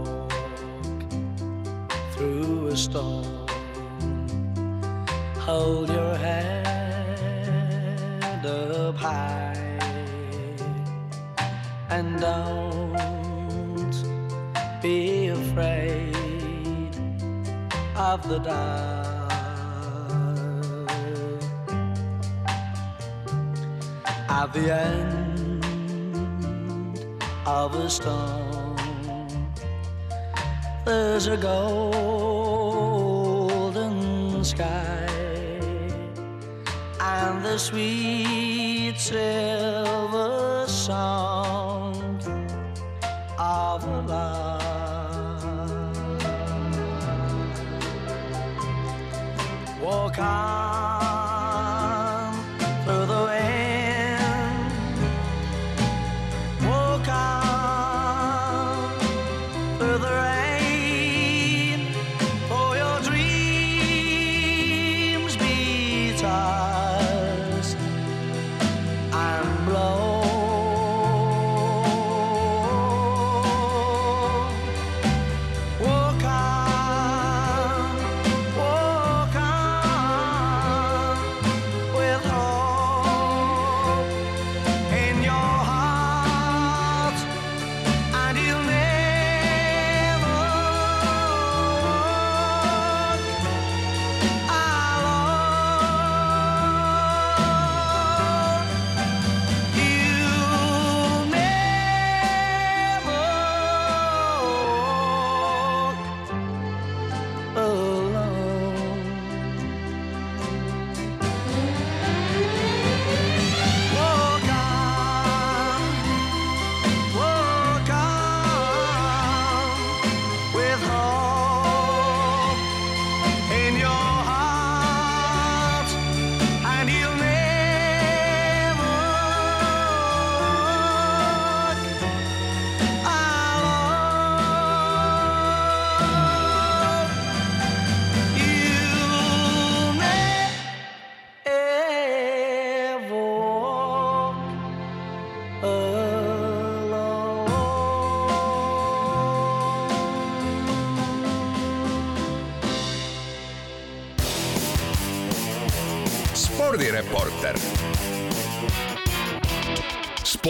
[2.70, 3.24] a storm,
[5.34, 7.16] hold your head
[8.46, 9.56] up high
[11.90, 12.94] and don't
[14.80, 16.14] be afraid
[17.96, 19.08] of the dark.
[24.28, 25.64] At the end
[27.46, 28.49] of a storm,
[30.84, 31.90] there's a golden
[34.44, 35.06] sky
[37.00, 42.22] and the sweet silver sound
[43.38, 44.60] of love.
[49.82, 51.09] Walk on.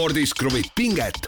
[0.01, 1.20] Spordis kruvib pinget,